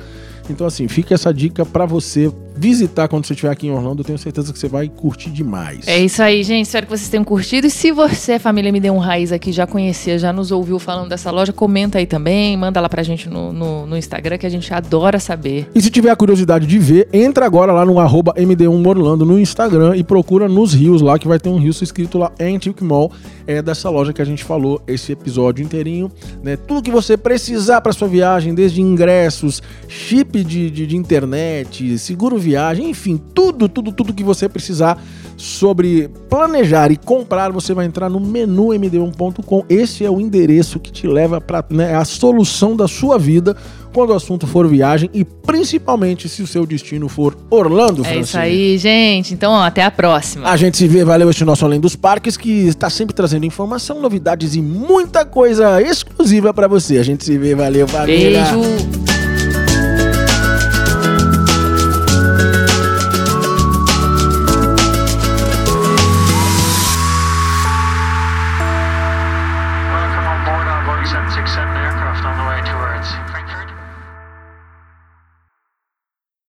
Então 0.49 0.67
assim, 0.67 0.87
fica 0.87 1.13
essa 1.13 1.33
dica 1.33 1.65
pra 1.65 1.85
você 1.85 2.31
visitar 2.59 3.07
quando 3.07 3.25
você 3.25 3.33
estiver 3.33 3.51
aqui 3.51 3.67
em 3.67 3.71
Orlando, 3.71 4.01
eu 4.01 4.05
tenho 4.05 4.17
certeza 4.17 4.51
que 4.51 4.59
você 4.59 4.67
vai 4.67 4.89
curtir 4.89 5.29
demais. 5.29 5.87
É 5.87 5.97
isso 5.97 6.21
aí, 6.21 6.43
gente. 6.43 6.65
Espero 6.65 6.85
que 6.85 6.97
vocês 6.97 7.07
tenham 7.09 7.23
curtido. 7.23 7.67
E 7.67 7.69
se 7.69 7.91
você, 7.91 8.37
família 8.37 8.71
Me 8.71 8.79
Deu 8.81 8.93
um 8.93 8.97
Raiz 8.97 9.31
aqui, 9.31 9.51
já 9.51 9.65
conhecia, 9.65 10.19
já 10.19 10.33
nos 10.33 10.51
ouviu 10.51 10.77
falando 10.77 11.09
dessa 11.09 11.31
loja, 11.31 11.53
comenta 11.53 11.97
aí 11.97 12.05
também. 12.05 12.57
Manda 12.57 12.81
lá 12.81 12.89
pra 12.89 13.01
gente 13.01 13.29
no, 13.29 13.53
no, 13.53 13.87
no 13.87 13.97
Instagram, 13.97 14.37
que 14.37 14.45
a 14.45 14.49
gente 14.49 14.73
adora 14.73 15.19
saber. 15.19 15.69
E 15.73 15.81
se 15.81 15.89
tiver 15.89 16.09
a 16.09 16.15
curiosidade 16.15 16.67
de 16.67 16.77
ver, 16.77 17.07
entra 17.13 17.45
agora 17.45 17.71
lá 17.71 17.85
no 17.85 17.97
arroba 17.99 18.33
MD1 18.33 18.85
Orlando 18.85 19.25
no 19.25 19.39
Instagram 19.39 19.95
e 19.95 20.03
procura 20.03 20.49
nos 20.49 20.73
rios 20.73 21.01
lá, 21.01 21.17
que 21.17 21.27
vai 21.27 21.39
ter 21.39 21.49
um 21.49 21.57
rio 21.57 21.71
escrito 21.71 22.17
lá 22.17 22.31
Antique 22.39 22.83
Mall, 22.83 23.11
é 23.47 23.61
dessa 23.61 23.89
loja 23.89 24.11
que 24.11 24.21
a 24.21 24.25
gente 24.25 24.43
falou 24.43 24.81
esse 24.85 25.11
episódio 25.11 25.63
inteirinho. 25.63 26.11
Né? 26.43 26.57
Tudo 26.57 26.83
que 26.83 26.91
você 26.91 27.15
precisar 27.15 27.81
para 27.81 27.93
sua 27.93 28.07
viagem, 28.07 28.53
desde 28.53 28.81
ingressos, 28.81 29.61
chip 29.87 30.43
de, 30.43 30.69
de, 30.69 30.85
de 30.85 30.97
internet, 30.97 31.97
seguro 31.97 32.37
viagem, 32.37 32.48
enfim, 32.79 33.19
tudo, 33.33 33.67
tudo, 33.67 33.91
tudo 33.91 34.13
que 34.13 34.23
você 34.23 34.47
precisar 34.47 35.01
sobre 35.35 36.09
planejar 36.29 36.91
e 36.91 36.97
comprar, 36.97 37.51
você 37.51 37.73
vai 37.73 37.85
entrar 37.85 38.09
no 38.09 38.19
menu 38.19 38.67
md1.com. 38.69 39.63
Esse 39.69 40.03
é 40.03 40.09
o 40.09 40.19
endereço 40.19 40.79
que 40.79 40.91
te 40.91 41.07
leva 41.07 41.39
para 41.39 41.63
né, 41.69 41.95
a 41.95 42.03
solução 42.03 42.75
da 42.75 42.87
sua 42.87 43.17
vida 43.17 43.55
quando 43.93 44.11
o 44.11 44.13
assunto 44.13 44.45
for 44.45 44.67
viagem 44.67 45.09
e 45.13 45.23
principalmente 45.23 46.29
se 46.29 46.43
o 46.43 46.47
seu 46.47 46.65
destino 46.65 47.09
for 47.09 47.35
Orlando, 47.49 48.05
É 48.05 48.17
isso 48.19 48.33
Francine. 48.33 48.41
aí, 48.43 48.77
gente. 48.77 49.33
Então, 49.33 49.51
ó, 49.53 49.63
até 49.63 49.83
a 49.83 49.89
próxima. 49.89 50.47
A 50.47 50.57
gente 50.57 50.77
se 50.77 50.87
vê, 50.87 51.03
valeu 51.03 51.29
este 51.29 51.43
nosso 51.43 51.65
Além 51.65 51.79
dos 51.79 51.95
Parques, 51.95 52.37
que 52.37 52.67
está 52.67 52.89
sempre 52.89 53.15
trazendo 53.15 53.45
informação, 53.45 53.99
novidades 54.01 54.55
e 54.55 54.61
muita 54.61 55.25
coisa 55.25 55.81
exclusiva 55.81 56.53
para 56.53 56.67
você. 56.67 56.97
A 56.97 57.03
gente 57.03 57.23
se 57.23 57.37
vê, 57.37 57.55
valeu, 57.55 57.87
família. 57.87 58.43
Beijo. 58.43 59.08